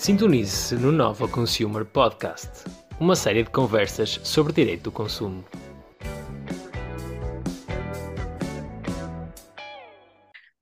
Sintonize-se 0.00 0.76
no 0.76 0.90
Nova 0.90 1.28
Consumer 1.28 1.84
Podcast, 1.84 2.64
uma 2.98 3.14
série 3.14 3.42
de 3.42 3.50
conversas 3.50 4.18
sobre 4.24 4.50
direito 4.50 4.84
do 4.84 4.90
consumo. 4.90 5.44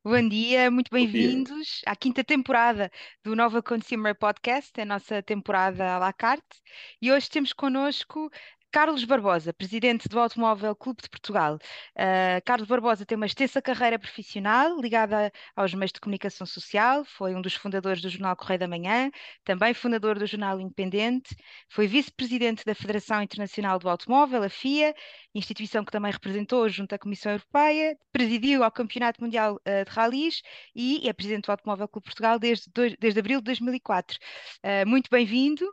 Bom 0.04 0.28
dia, 0.28 0.68
muito 0.72 0.90
bem-vindos 0.90 1.82
à 1.86 1.94
quinta 1.94 2.24
temporada 2.24 2.90
do 3.22 3.36
Nova 3.36 3.62
Consumer 3.62 4.12
Podcast, 4.18 4.72
a 4.80 4.84
nossa 4.84 5.22
temporada 5.22 5.94
à 5.94 5.98
la 6.00 6.12
carte. 6.12 6.60
E 7.00 7.12
hoje 7.12 7.30
temos 7.30 7.52
connosco 7.52 8.28
Carlos 8.70 9.02
Barbosa, 9.04 9.52
presidente 9.52 10.08
do 10.08 10.20
Automóvel 10.20 10.76
Clube 10.76 11.00
de 11.02 11.08
Portugal. 11.08 11.56
Uh, 11.96 12.40
Carlos 12.44 12.68
Barbosa 12.68 13.06
tem 13.06 13.16
uma 13.16 13.24
extensa 13.24 13.62
carreira 13.62 13.98
profissional 13.98 14.78
ligada 14.78 15.32
aos 15.56 15.72
meios 15.72 15.90
de 15.90 16.00
comunicação 16.00 16.46
social, 16.46 17.02
foi 17.04 17.34
um 17.34 17.40
dos 17.40 17.54
fundadores 17.54 18.02
do 18.02 18.10
Jornal 18.10 18.36
Correio 18.36 18.60
da 18.60 18.68
Manhã, 18.68 19.10
também 19.42 19.72
fundador 19.72 20.18
do 20.18 20.26
Jornal 20.26 20.60
Independente, 20.60 21.34
foi 21.70 21.86
vice-presidente 21.86 22.62
da 22.64 22.74
Federação 22.74 23.22
Internacional 23.22 23.78
do 23.78 23.88
Automóvel, 23.88 24.42
a 24.42 24.50
FIA, 24.50 24.94
instituição 25.34 25.82
que 25.82 25.90
também 25.90 26.12
representou 26.12 26.68
junto 26.68 26.94
à 26.94 26.98
Comissão 26.98 27.32
Europeia, 27.32 27.96
presidiu 28.12 28.62
ao 28.62 28.70
Campeonato 28.70 29.22
Mundial 29.22 29.54
uh, 29.54 29.84
de 29.84 29.90
Rallys 29.90 30.42
e 30.74 31.08
é 31.08 31.12
presidente 31.14 31.46
do 31.46 31.52
Automóvel 31.52 31.88
Clube 31.88 32.04
de 32.04 32.10
Portugal 32.10 32.38
desde, 32.38 32.66
dois, 32.74 32.94
desde 33.00 33.18
abril 33.18 33.38
de 33.40 33.44
2004. 33.44 34.18
Uh, 34.62 34.86
muito 34.86 35.08
bem-vindo 35.10 35.64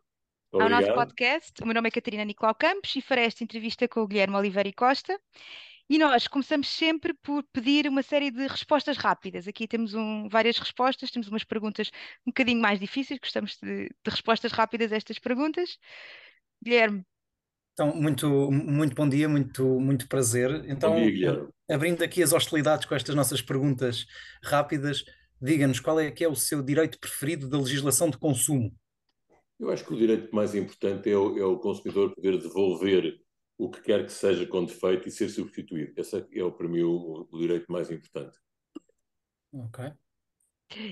ao 0.62 0.70
nosso 0.70 0.94
podcast. 0.94 1.62
O 1.62 1.66
meu 1.66 1.74
nome 1.74 1.88
é 1.88 1.92
Catarina 1.92 2.24
Nicolau 2.24 2.56
Campos 2.56 2.96
e 2.96 3.02
farei 3.02 3.26
esta 3.26 3.44
entrevista 3.44 3.88
com 3.88 4.02
o 4.02 4.08
Guilherme 4.08 4.36
Oliveira 4.36 4.70
e 4.70 4.74
Costa. 4.74 5.20
E 5.88 6.00
nós 6.00 6.28
começamos 6.28 6.68
sempre 6.68 7.14
por 7.14 7.44
pedir 7.54 7.88
uma 7.88 8.02
série 8.02 8.32
de 8.32 8.48
respostas 8.48 8.98
rápidas. 8.98 9.48
Aqui 9.48 9.68
temos 9.68 9.94
um, 9.94 10.28
várias 10.28 10.58
respostas, 10.58 11.12
temos 11.12 11.28
umas 11.28 11.44
perguntas 11.44 11.92
um 12.26 12.32
bocadinho 12.32 12.60
mais 12.60 12.80
difíceis, 12.80 13.20
gostamos 13.20 13.58
de, 13.62 13.88
de 13.88 14.10
respostas 14.10 14.52
rápidas 14.52 14.92
a 14.92 14.96
estas 14.96 15.20
perguntas. 15.20 15.78
Guilherme. 16.64 17.04
Então, 17.74 17.94
muito, 17.94 18.52
muito 18.52 18.96
bom 18.96 19.08
dia, 19.08 19.30
muito, 19.30 19.64
muito 19.80 20.08
prazer. 20.08 20.64
Então, 20.68 20.92
bom 20.92 21.02
dia, 21.02 21.12
Guilherme. 21.12 21.50
abrindo 21.70 22.04
aqui 22.04 22.24
as 22.24 22.34
hostilidades 22.34 22.86
com 22.88 22.96
estas 22.96 23.14
nossas 23.14 23.42
perguntas 23.42 24.06
rápidas, 24.44 25.04
diga-nos 25.40 25.80
qual 25.80 26.00
é 26.00 26.10
que 26.10 26.24
é 26.24 26.28
o 26.28 26.36
seu 26.36 26.64
direito 26.64 26.98
preferido 27.00 27.48
da 27.48 27.60
legislação 27.60 28.10
de 28.10 28.18
consumo? 28.18 28.74
Eu 29.60 29.70
acho 29.72 29.86
que 29.86 29.94
o 29.94 29.98
direito 29.98 30.36
mais 30.36 30.54
importante 30.54 31.10
é 31.10 31.18
o, 31.18 31.38
é 31.38 31.46
o 31.46 31.60
consumidor 31.60 32.14
poder 32.14 32.38
devolver 32.38 33.20
o 33.58 33.70
que 33.70 33.82
quer 33.82 34.06
que 34.06 34.12
seja 34.12 34.46
com 34.46 34.66
defeito 34.66 35.08
e 35.08 35.12
ser 35.12 35.30
substituído. 35.30 35.94
Esse 35.96 36.18
é, 36.18 36.20
é 36.20 36.52
para 36.52 36.68
mim, 36.68 36.82
o, 36.82 37.28
o 37.32 37.40
direito 37.40 37.72
mais 37.72 37.90
importante. 37.90 38.38
Ok. 39.54 39.92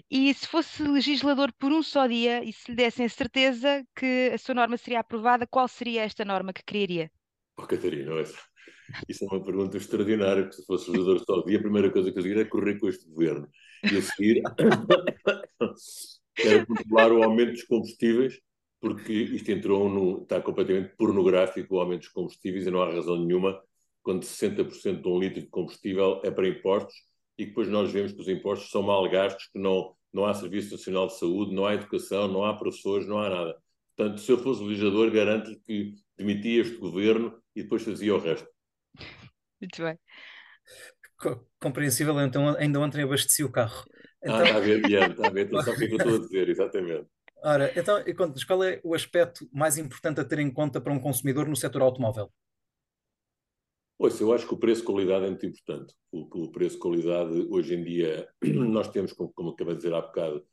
E 0.10 0.34
se 0.34 0.48
fosse 0.48 0.84
legislador 0.84 1.52
por 1.60 1.72
um 1.72 1.84
só 1.84 2.08
dia 2.08 2.44
e 2.44 2.54
se 2.54 2.72
lhe 2.72 2.78
dessem 2.78 3.06
a 3.06 3.10
certeza 3.10 3.86
que 3.96 4.32
a 4.34 4.38
sua 4.38 4.56
norma 4.56 4.78
seria 4.78 5.00
aprovada, 5.00 5.48
qual 5.48 5.68
seria 5.68 6.04
esta 6.04 6.24
norma 6.24 6.54
que 6.54 6.64
criaria? 6.64 7.12
Oh, 7.58 7.64
Catarina, 7.64 8.14
essa, 8.20 8.38
isso 9.10 9.26
é 9.26 9.28
uma 9.28 9.44
pergunta 9.44 9.76
extraordinária, 9.78 10.44
porque 10.44 10.58
se 10.58 10.66
fosse 10.66 10.90
legislador 10.90 11.24
só 11.26 11.42
dia, 11.44 11.58
a 11.58 11.62
primeira 11.62 11.92
coisa 11.92 12.12
que 12.12 12.20
eu 12.20 12.24
diria 12.24 12.44
é 12.44 12.46
correr 12.46 12.80
com 12.80 12.88
este 12.88 13.10
governo. 13.10 13.50
E 13.84 13.98
a 13.98 14.02
seguir 14.02 14.42
era 16.40 16.66
controlar 16.66 17.12
o 17.12 17.24
aumento 17.24 17.52
dos 17.52 17.64
combustíveis 17.64 18.40
porque 18.84 19.14
isto 19.14 19.50
entrou 19.50 19.88
no, 19.88 20.24
está 20.24 20.42
completamente 20.42 20.94
pornográfico 20.98 21.74
o 21.74 21.80
aumento 21.80 22.02
dos 22.02 22.10
combustíveis 22.10 22.68
e 22.68 22.70
não 22.70 22.82
há 22.82 22.94
razão 22.94 23.18
nenhuma 23.18 23.58
quando 24.02 24.24
60% 24.24 25.02
de 25.02 25.08
um 25.08 25.20
litro 25.20 25.40
de 25.40 25.48
combustível 25.48 26.20
é 26.22 26.30
para 26.30 26.50
impostos 26.50 26.94
e 27.38 27.46
depois 27.46 27.70
nós 27.70 27.90
vemos 27.94 28.12
que 28.12 28.20
os 28.20 28.28
impostos 28.28 28.70
são 28.70 28.82
mal 28.82 29.10
gastos, 29.10 29.48
que 29.48 29.58
não, 29.58 29.96
não 30.12 30.26
há 30.26 30.34
Serviço 30.34 30.74
Nacional 30.74 31.08
de 31.08 31.18
Saúde, 31.18 31.56
não 31.56 31.66
há 31.66 31.76
educação, 31.76 32.28
não 32.28 32.44
há 32.44 32.58
professores, 32.58 33.08
não 33.08 33.20
há 33.20 33.30
nada. 33.30 33.58
Portanto, 33.96 34.20
se 34.20 34.30
eu 34.30 34.38
fosse 34.38 34.62
legislador, 34.62 35.10
garanto-lhe 35.12 35.62
que 35.62 35.96
demitia 36.18 36.64
este 36.64 36.76
governo 36.76 37.42
e 37.56 37.64
depois 37.64 37.84
fazia 37.84 38.14
o 38.14 38.20
resto. 38.20 38.50
Muito 39.62 39.82
bem. 39.82 39.98
Compreensível, 41.58 42.20
então 42.20 42.50
ainda 42.58 42.82
ontem 42.82 43.02
abasteci 43.02 43.46
o 43.46 43.50
carro. 43.50 43.86
Então... 44.22 44.36
Ah, 44.36 44.44
está 44.44 44.58
a 44.58 44.60
ver, 44.60 44.86
está 44.86 45.28
a 45.28 45.30
ver, 45.30 45.46
então 45.46 45.62
sabe 45.62 45.78
o 45.78 45.80
que 45.80 45.86
é 45.86 45.88
que 45.88 45.94
eu 45.94 45.98
estou 45.98 46.16
a 46.16 46.20
dizer, 46.20 46.50
exatamente. 46.50 47.08
Ora, 47.46 47.78
então, 47.78 48.02
conta 48.16 48.40
qual 48.48 48.64
é 48.64 48.80
o 48.86 48.96
aspecto 48.96 49.46
mais 49.52 49.78
importante 49.78 50.22
a 50.22 50.24
ter 50.24 50.40
em 50.40 50.50
conta 50.50 50.80
para 50.80 50.94
um 50.94 51.00
consumidor 51.00 51.46
no 51.46 51.58
setor 51.58 51.82
automóvel? 51.82 52.32
Pois, 53.98 54.20
eu 54.22 54.32
acho 54.32 54.48
que 54.48 54.54
o 54.54 54.58
preço-qualidade 54.58 55.26
é 55.26 55.30
muito 55.30 55.46
importante. 55.46 55.94
O, 56.10 56.46
o 56.46 56.52
preço-qualidade, 56.52 57.46
hoje 57.50 57.76
em 57.76 57.84
dia, 57.84 58.30
nós 58.42 58.88
temos, 58.88 59.12
como, 59.12 59.32
como 59.34 59.50
acabei 59.50 59.74
de 59.74 59.82
dizer 59.82 59.94
há 59.94 60.02
bocado, 60.02 60.46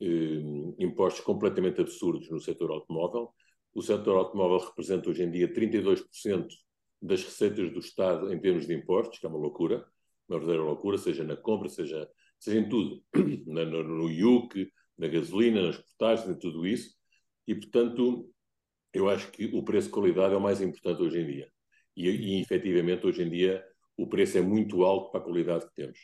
eh, 0.00 0.42
impostos 0.80 1.24
completamente 1.24 1.80
absurdos 1.80 2.28
no 2.28 2.40
setor 2.40 2.72
automóvel. 2.72 3.32
O 3.72 3.80
setor 3.80 4.16
automóvel 4.16 4.66
representa 4.66 5.10
hoje 5.10 5.22
em 5.22 5.30
dia 5.30 5.46
32% 5.52 6.48
das 7.00 7.22
receitas 7.22 7.72
do 7.72 7.78
Estado 7.78 8.32
em 8.32 8.40
termos 8.40 8.66
de 8.66 8.74
impostos, 8.74 9.20
que 9.20 9.26
é 9.26 9.28
uma 9.28 9.38
loucura, 9.38 9.86
uma 10.28 10.38
verdadeira 10.38 10.64
loucura, 10.64 10.98
seja 10.98 11.22
na 11.22 11.36
compra, 11.36 11.68
seja, 11.68 12.08
seja 12.40 12.58
em 12.58 12.68
tudo, 12.68 13.00
no, 13.46 13.64
no, 13.64 13.82
no 13.84 14.10
IUC, 14.10 14.72
na 14.98 15.08
gasolina, 15.08 15.62
nas 15.62 15.78
portagens, 15.78 16.28
em 16.28 16.38
tudo 16.38 16.66
isso. 16.66 16.94
E, 17.46 17.54
portanto, 17.54 18.30
eu 18.92 19.08
acho 19.08 19.30
que 19.30 19.46
o 19.46 19.64
preço-qualidade 19.64 20.34
é 20.34 20.36
o 20.36 20.40
mais 20.40 20.60
importante 20.60 21.02
hoje 21.02 21.20
em 21.20 21.26
dia. 21.26 21.52
E, 21.96 22.08
e, 22.08 22.40
efetivamente, 22.40 23.06
hoje 23.06 23.22
em 23.22 23.30
dia, 23.30 23.64
o 23.96 24.06
preço 24.06 24.38
é 24.38 24.40
muito 24.40 24.82
alto 24.84 25.10
para 25.10 25.20
a 25.20 25.24
qualidade 25.24 25.66
que 25.66 25.74
temos. 25.74 25.98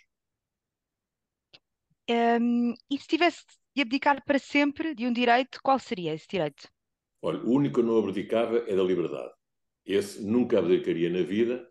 Um, 2.10 2.72
e 2.90 2.98
se 2.98 3.06
tivesse 3.06 3.44
de 3.74 3.82
abdicar 3.82 4.24
para 4.24 4.38
sempre 4.38 4.94
de 4.94 5.06
um 5.06 5.12
direito, 5.12 5.60
qual 5.62 5.78
seria 5.78 6.14
esse 6.14 6.26
direito? 6.26 6.68
Olha, 7.20 7.38
o 7.40 7.50
único 7.50 7.74
que 7.74 7.80
eu 7.80 7.84
não 7.84 7.98
abdicava 7.98 8.58
é 8.66 8.74
da 8.74 8.82
liberdade. 8.82 9.32
Esse 9.84 10.24
nunca 10.24 10.58
abdicaria 10.58 11.10
na 11.10 11.22
vida, 11.22 11.66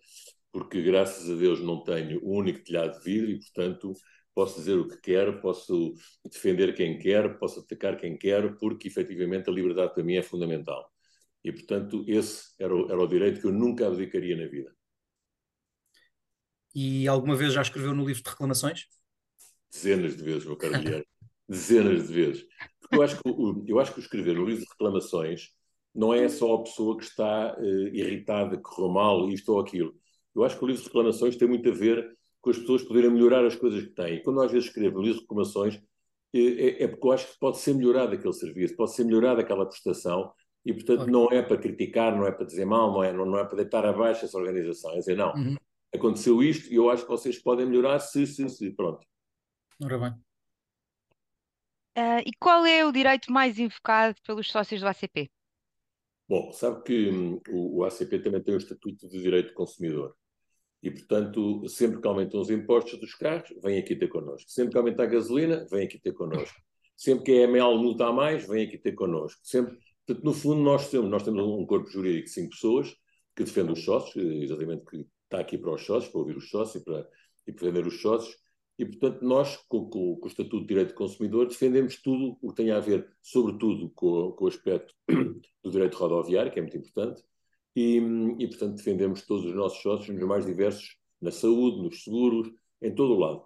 porque 0.51 0.81
graças 0.81 1.29
a 1.29 1.35
Deus 1.35 1.59
não 1.61 1.83
tenho 1.83 2.23
o 2.23 2.35
único 2.35 2.63
telhado 2.63 2.97
de 3.00 3.03
vidro 3.03 3.31
e, 3.31 3.39
portanto, 3.39 3.94
posso 4.37 4.59
dizer 4.59 4.77
o 4.77 4.87
que 4.87 4.97
quero, 4.97 5.41
posso 5.41 5.95
defender 6.23 6.75
quem 6.75 6.99
quero, 6.99 7.39
posso 7.39 7.61
atacar 7.61 7.97
quem 7.97 8.15
quero, 8.15 8.55
porque 8.55 8.87
efetivamente 8.87 9.49
a 9.49 9.51
liberdade 9.51 9.95
para 9.95 10.03
mim 10.03 10.13
é 10.13 10.21
fundamental. 10.21 10.87
E, 11.43 11.51
portanto, 11.51 12.05
esse 12.07 12.53
era 12.59 12.75
o, 12.75 12.87
era 12.87 13.01
o 13.01 13.07
direito 13.07 13.41
que 13.41 13.47
eu 13.47 13.51
nunca 13.51 13.87
abdicaria 13.87 14.37
na 14.37 14.45
vida. 14.45 14.71
E 16.75 17.07
alguma 17.07 17.35
vez 17.35 17.51
já 17.51 17.63
escreveu 17.63 17.95
no 17.95 18.05
livro 18.05 18.21
de 18.21 18.29
reclamações? 18.29 18.85
Dezenas 19.71 20.15
de 20.15 20.23
vezes, 20.23 20.45
meu 20.45 20.55
caro 20.55 20.77
Guilherme. 20.83 21.07
Dezenas 21.49 22.07
de 22.07 22.13
vezes. 22.13 22.45
Porque 22.79 22.95
eu 22.95 23.01
acho 23.01 23.17
que, 23.19 23.71
eu 23.71 23.79
acho 23.79 23.93
que 23.95 23.99
escrever 24.01 24.35
no 24.35 24.45
livro 24.45 24.63
de 24.63 24.69
reclamações 24.69 25.49
não 25.95 26.13
é 26.13 26.29
só 26.29 26.53
a 26.53 26.63
pessoa 26.63 26.95
que 26.95 27.05
está 27.05 27.57
uh, 27.57 27.87
irritada, 27.87 28.55
que 28.55 28.61
correu 28.61 28.91
mal, 28.91 29.27
isto 29.31 29.51
ou 29.51 29.59
aquilo. 29.59 29.95
Eu 30.35 30.43
acho 30.43 30.59
que 30.59 30.63
o 30.63 30.67
livro 30.67 30.83
de 30.83 30.87
reclamações 30.89 31.35
tem 31.35 31.47
muito 31.47 31.67
a 31.69 31.73
ver 31.73 32.16
com 32.47 32.51
as 32.51 32.59
pessoas 32.59 32.81
poderem 32.81 33.11
melhorar 33.11 33.45
as 33.45 33.57
coisas 33.57 33.83
que 33.83 33.89
têm. 33.89 34.23
Quando 34.23 34.41
às 34.41 34.49
vezes 34.49 34.69
escrevo 34.69 35.03
de 35.03 35.11
reclamações, 35.11 35.81
é, 36.33 36.39
é, 36.39 36.83
é, 36.83 36.87
porque 36.87 37.05
eu 37.05 37.11
acho 37.11 37.27
que 37.27 37.39
pode 37.39 37.57
ser 37.57 37.73
melhorado 37.75 38.13
aquele 38.13 38.33
serviço, 38.33 38.73
pode 38.77 38.95
ser 38.95 39.03
melhorada 39.03 39.41
aquela 39.41 39.65
prestação, 39.65 40.31
e 40.65 40.73
portanto 40.73 40.99
claro. 40.99 41.11
não 41.11 41.27
é 41.29 41.41
para 41.41 41.57
criticar, 41.57 42.15
não 42.15 42.25
é 42.25 42.31
para 42.31 42.45
dizer 42.45 42.63
mal, 42.63 42.89
não 42.93 43.03
é, 43.03 43.11
não, 43.11 43.25
não 43.25 43.37
é 43.37 43.43
para 43.43 43.57
deitar 43.57 43.85
abaixo 43.85 44.23
essa 44.23 44.37
organização. 44.37 44.93
É 44.93 44.99
dizer, 44.99 45.17
não, 45.17 45.33
uhum. 45.33 45.57
aconteceu 45.93 46.41
isto 46.41 46.71
e 46.71 46.75
eu 46.75 46.89
acho 46.89 47.03
que 47.03 47.09
vocês 47.09 47.37
podem 47.37 47.65
melhorar 47.65 47.99
se, 47.99 48.25
se, 48.25 48.47
se, 48.47 48.71
pronto. 48.71 49.05
Ora 49.83 49.97
bem. 49.97 50.11
Uh, 51.97 52.23
e 52.25 52.31
qual 52.39 52.65
é 52.65 52.85
o 52.85 52.93
direito 52.93 53.29
mais 53.29 53.59
invocado 53.59 54.15
pelos 54.25 54.49
sócios 54.49 54.79
do 54.79 54.87
ACP? 54.87 55.29
Bom, 56.29 56.53
sabe 56.53 56.81
que 56.83 57.09
hum, 57.09 57.41
o, 57.49 57.79
o 57.79 57.83
ACP 57.83 58.19
também 58.19 58.41
tem 58.41 58.53
o 58.53 58.57
Estatuto 58.57 59.09
de 59.09 59.21
Direito 59.21 59.49
do 59.49 59.53
Consumidor. 59.53 60.15
E, 60.87 60.91
portanto, 60.91 61.67
sempre 61.67 61.99
que 61.99 62.07
aumentam 62.07 62.39
os 62.39 62.49
impostos 62.49 62.97
dos 62.97 63.13
carros, 63.13 63.53
vem 63.61 63.77
aqui 63.77 63.93
ter 63.93 64.07
connosco. 64.07 64.49
Sempre 64.49 64.71
que 64.71 64.77
aumenta 64.77 65.03
a 65.03 65.05
gasolina, 65.05 65.67
vem 65.69 65.85
aqui 65.85 66.00
ter 66.00 66.13
connosco. 66.13 66.57
Sempre 66.95 67.25
que 67.25 67.31
a 67.33 67.44
EML 67.44 67.77
multa 67.77 68.06
a 68.07 68.13
mais, 68.13 68.47
vem 68.47 68.65
aqui 68.65 68.77
ter 68.77 68.94
connosco. 68.94 69.38
Sempre, 69.44 69.77
portanto, 70.06 70.23
no 70.23 70.33
fundo, 70.33 70.62
nós 70.62 70.89
temos, 70.89 71.09
nós 71.09 71.23
temos 71.23 71.44
um 71.44 71.65
corpo 71.65 71.89
jurídico 71.89 72.27
de 72.27 72.31
cinco 72.31 72.51
pessoas 72.51 72.95
que 73.35 73.44
defende 73.44 73.73
os 73.73 73.83
sócios, 73.83 74.25
exatamente 74.41 74.85
que 74.85 75.06
está 75.25 75.41
aqui 75.41 75.57
para 75.57 75.73
os 75.73 75.85
sócios, 75.85 76.09
para 76.09 76.21
ouvir 76.21 76.38
os 76.38 76.50
sócios 76.50 76.81
e 76.81 76.85
para, 76.85 77.09
e 77.47 77.51
para 77.51 77.65
defender 77.65 77.85
os 77.85 78.01
sócios. 78.01 78.38
E, 78.79 78.85
portanto, 78.85 79.25
nós, 79.25 79.57
com, 79.67 79.89
com, 79.89 80.15
com, 80.15 80.25
o 80.25 80.29
Estatuto 80.29 80.62
de 80.62 80.67
Direito 80.67 80.89
do 80.89 80.95
Consumidor, 80.95 81.47
defendemos 81.50 82.01
tudo 82.01 82.38
o 82.41 82.50
que 82.50 82.56
tem 82.56 82.71
a 82.71 82.79
ver, 82.79 83.12
sobretudo, 83.21 83.89
com, 83.89 84.31
com 84.31 84.45
o 84.45 84.47
aspecto 84.47 84.94
do 85.62 85.69
direito 85.69 85.97
rodoviário, 85.97 86.50
que 86.50 86.59
é 86.59 86.62
muito 86.62 86.77
importante, 86.77 87.21
e, 87.77 87.97
e, 88.39 88.47
portanto, 88.47 88.77
defendemos 88.77 89.21
todos 89.21 89.45
os 89.45 89.53
nossos 89.53 89.83
sócios 89.83 90.09
nos 90.18 90.27
mais 90.27 90.47
diversos, 90.47 90.97
na 91.21 91.29
saúde, 91.29 91.83
nos 91.83 92.03
seguros, 92.03 92.51
em 92.81 92.94
todo 92.94 93.13
o 93.13 93.19
lado. 93.19 93.45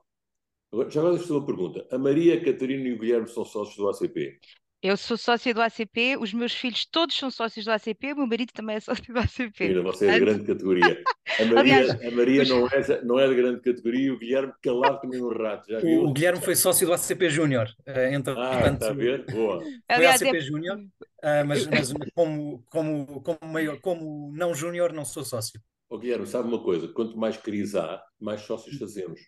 Agora, 0.71 0.89
já 0.89 1.01
agora 1.01 1.17
deixa 1.17 1.33
uma 1.33 1.45
pergunta. 1.45 1.85
A 1.91 1.97
Maria, 1.97 2.35
a 2.35 2.45
Catarina 2.45 2.87
e 2.87 2.93
o 2.93 2.97
Guilherme 2.97 3.27
são 3.27 3.43
sócios 3.43 3.75
do 3.75 3.89
ACP? 3.89 4.39
Eu 4.83 4.97
sou 4.97 5.15
sócia 5.15 5.53
do 5.53 5.61
ACP, 5.61 6.17
os 6.17 6.33
meus 6.33 6.53
filhos 6.53 6.85
todos 6.85 7.15
são 7.15 7.29
sócios 7.29 7.63
do 7.65 7.71
ACP, 7.71 8.13
o 8.13 8.15
meu 8.17 8.27
marido 8.27 8.51
também 8.51 8.77
é 8.77 8.79
sócio 8.79 9.13
do 9.13 9.19
ACP. 9.19 9.67
Mira, 9.67 9.83
você 9.83 10.07
é 10.07 10.13
de 10.13 10.19
grande 10.19 10.43
categoria. 10.43 11.03
A 11.39 11.45
Maria, 11.45 11.59
Aliás, 11.59 12.03
a 12.07 12.11
Maria 12.11 12.41
os- 12.41 12.49
não, 12.49 12.67
é, 12.67 13.03
não 13.03 13.19
é 13.19 13.27
de 13.27 13.35
grande 13.35 13.61
categoria 13.61 14.07
e 14.07 14.11
o 14.11 14.17
Guilherme 14.17 14.53
calado 14.61 14.99
como 15.01 15.13
um 15.13 15.29
rato. 15.37 15.69
Já 15.69 15.79
viu? 15.79 16.01
O, 16.01 16.07
o 16.09 16.13
Guilherme 16.13 16.41
foi 16.41 16.55
sócio 16.55 16.87
do 16.87 16.93
ACP 16.93 17.29
Júnior, 17.29 17.69
eh, 17.85 18.13
então, 18.15 18.33
Ah, 18.35 18.49
portanto, 18.49 18.73
está 18.81 18.89
a 18.89 18.93
ver? 18.93 19.25
Boa. 19.29 19.59
foi 19.61 19.71
Aliás, 19.89 20.19
é- 20.21 20.25
ACP 20.25 20.41
Júnior, 20.41 20.79
ah, 21.21 21.43
mas, 21.45 21.67
mas 21.67 21.93
como, 22.15 22.63
como, 22.71 23.21
como, 23.21 23.53
meio, 23.53 23.79
como 23.81 24.31
não 24.35 24.55
Júnior, 24.55 24.91
não 24.93 25.05
sou 25.05 25.23
sócio. 25.23 25.61
Ó 25.91 25.97
Guilherme, 25.99 26.25
sabe 26.25 26.47
uma 26.47 26.63
coisa? 26.63 26.87
Quanto 26.87 27.15
mais 27.17 27.37
crise 27.37 27.77
há, 27.77 28.01
mais 28.19 28.41
sócios 28.41 28.77
fazemos. 28.79 29.19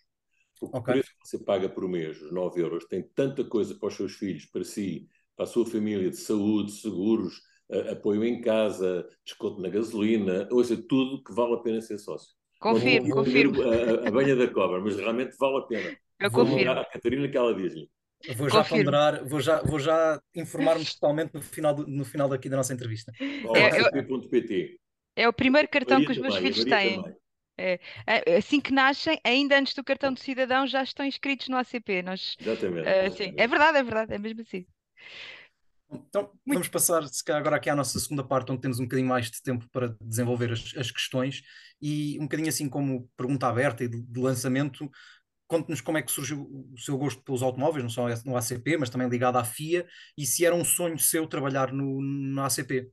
O 0.60 0.66
Ok. 0.66 0.94
preço 0.94 1.10
que 1.10 1.28
você 1.28 1.38
paga 1.44 1.68
por 1.68 1.86
mês, 1.88 2.20
os 2.22 2.32
9 2.32 2.60
euros, 2.60 2.86
tem 2.86 3.02
tanta 3.14 3.44
coisa 3.44 3.74
para 3.74 3.88
os 3.88 3.94
seus 3.94 4.14
filhos, 4.14 4.46
para 4.46 4.64
si, 4.64 5.06
para 5.36 5.44
a 5.44 5.48
sua 5.48 5.66
família, 5.66 6.10
de 6.10 6.16
saúde, 6.16 6.72
seguros, 6.72 7.40
a- 7.70 7.92
apoio 7.92 8.24
em 8.24 8.40
casa, 8.40 9.06
desconto 9.24 9.60
na 9.60 9.68
gasolina, 9.68 10.48
ou 10.50 10.62
seja, 10.64 10.82
tudo 10.88 11.22
que 11.22 11.32
vale 11.34 11.54
a 11.54 11.58
pena 11.58 11.80
ser 11.80 11.98
sócio. 11.98 12.34
confirmo, 12.58 13.08
Não 13.08 13.16
confirmo. 13.16 13.62
A, 13.62 14.04
a- 14.04 14.08
a 14.08 14.10
banha 14.10 14.36
da 14.36 14.48
cobra, 14.48 14.80
mas 14.80 14.96
realmente 14.96 15.36
vale 15.38 15.58
a 15.58 15.62
pena. 15.62 15.96
Eu 16.20 16.30
Vou 16.30 16.44
confirmo. 16.46 16.72
à 16.80 16.84
Catarina 16.84 17.28
que 17.28 17.36
ela 17.36 17.54
diz-lhe. 17.54 17.90
Vou 18.26 18.48
já 18.48 18.62
Confirmo. 18.62 18.90
ponderar, 18.90 19.24
vou 19.28 19.40
já, 19.40 19.62
vou 19.62 19.78
já 19.78 20.20
informar-me 20.34 20.84
totalmente 20.86 21.34
no 21.34 21.42
final, 21.42 21.74
do- 21.74 21.86
no 21.86 22.04
final 22.04 22.28
daqui 22.28 22.48
da 22.48 22.56
nossa 22.56 22.72
entrevista. 22.72 23.12
É, 23.54 23.80
eu- 23.80 23.90
acp.pt. 23.92 24.78
É 25.16 25.28
o 25.28 25.32
primeiro 25.32 25.68
cartão 25.68 25.98
Maria 25.98 26.06
que 26.06 26.12
os 26.12 26.18
meus 26.18 26.34
também, 26.34 26.38
a 26.38 26.40
filhos 26.42 26.58
Maria 26.58 26.76
têm. 26.76 26.96
também. 26.96 27.14
Ah, 28.06 28.36
Assim 28.38 28.60
que 28.60 28.72
nascem, 28.72 29.18
ainda 29.24 29.58
antes 29.58 29.74
do 29.74 29.84
cartão 29.84 30.12
de 30.12 30.20
cidadão, 30.20 30.66
já 30.66 30.82
estão 30.82 31.04
inscritos 31.06 31.48
no 31.48 31.56
ACP. 31.56 32.02
Nós, 32.02 32.36
Exatamente. 32.40 32.84
ah, 32.84 33.10
sim, 33.10 33.32
é 33.36 33.46
verdade, 33.46 33.78
é 33.78 33.82
verdade, 33.82 34.14
é 34.14 34.18
mesmo 34.18 34.40
assim. 34.42 34.66
Então, 35.90 36.32
vamos 36.46 36.68
passar, 36.68 37.06
se 37.06 37.22
calhar, 37.22 37.40
agora 37.40 37.56
aqui 37.56 37.70
à 37.70 37.76
nossa 37.76 37.98
segunda 38.00 38.24
parte, 38.24 38.50
onde 38.50 38.60
temos 38.60 38.80
um 38.80 38.84
bocadinho 38.84 39.08
mais 39.08 39.30
de 39.30 39.40
tempo 39.42 39.68
para 39.70 39.96
desenvolver 40.00 40.52
as, 40.52 40.74
as 40.76 40.90
questões 40.90 41.42
e 41.80 42.18
um 42.18 42.24
bocadinho 42.24 42.48
assim 42.48 42.68
como 42.68 43.08
pergunta 43.16 43.46
aberta 43.46 43.84
e 43.84 43.88
de, 43.88 44.02
de 44.02 44.20
lançamento, 44.20 44.90
conte-nos 45.46 45.80
como 45.80 45.98
é 45.98 46.02
que 46.02 46.10
surgiu 46.10 46.48
o 46.72 46.78
seu 46.78 46.96
gosto 46.96 47.22
pelos 47.22 47.42
automóveis, 47.42 47.82
não 47.82 47.90
só 47.90 48.06
no 48.24 48.36
ACP, 48.36 48.76
mas 48.76 48.90
também 48.90 49.08
ligado 49.08 49.36
à 49.36 49.44
FIA, 49.44 49.86
e 50.16 50.26
se 50.26 50.44
era 50.44 50.54
um 50.54 50.64
sonho 50.64 50.98
seu 50.98 51.26
trabalhar 51.26 51.72
no, 51.72 52.00
no 52.00 52.42
ACP. 52.42 52.90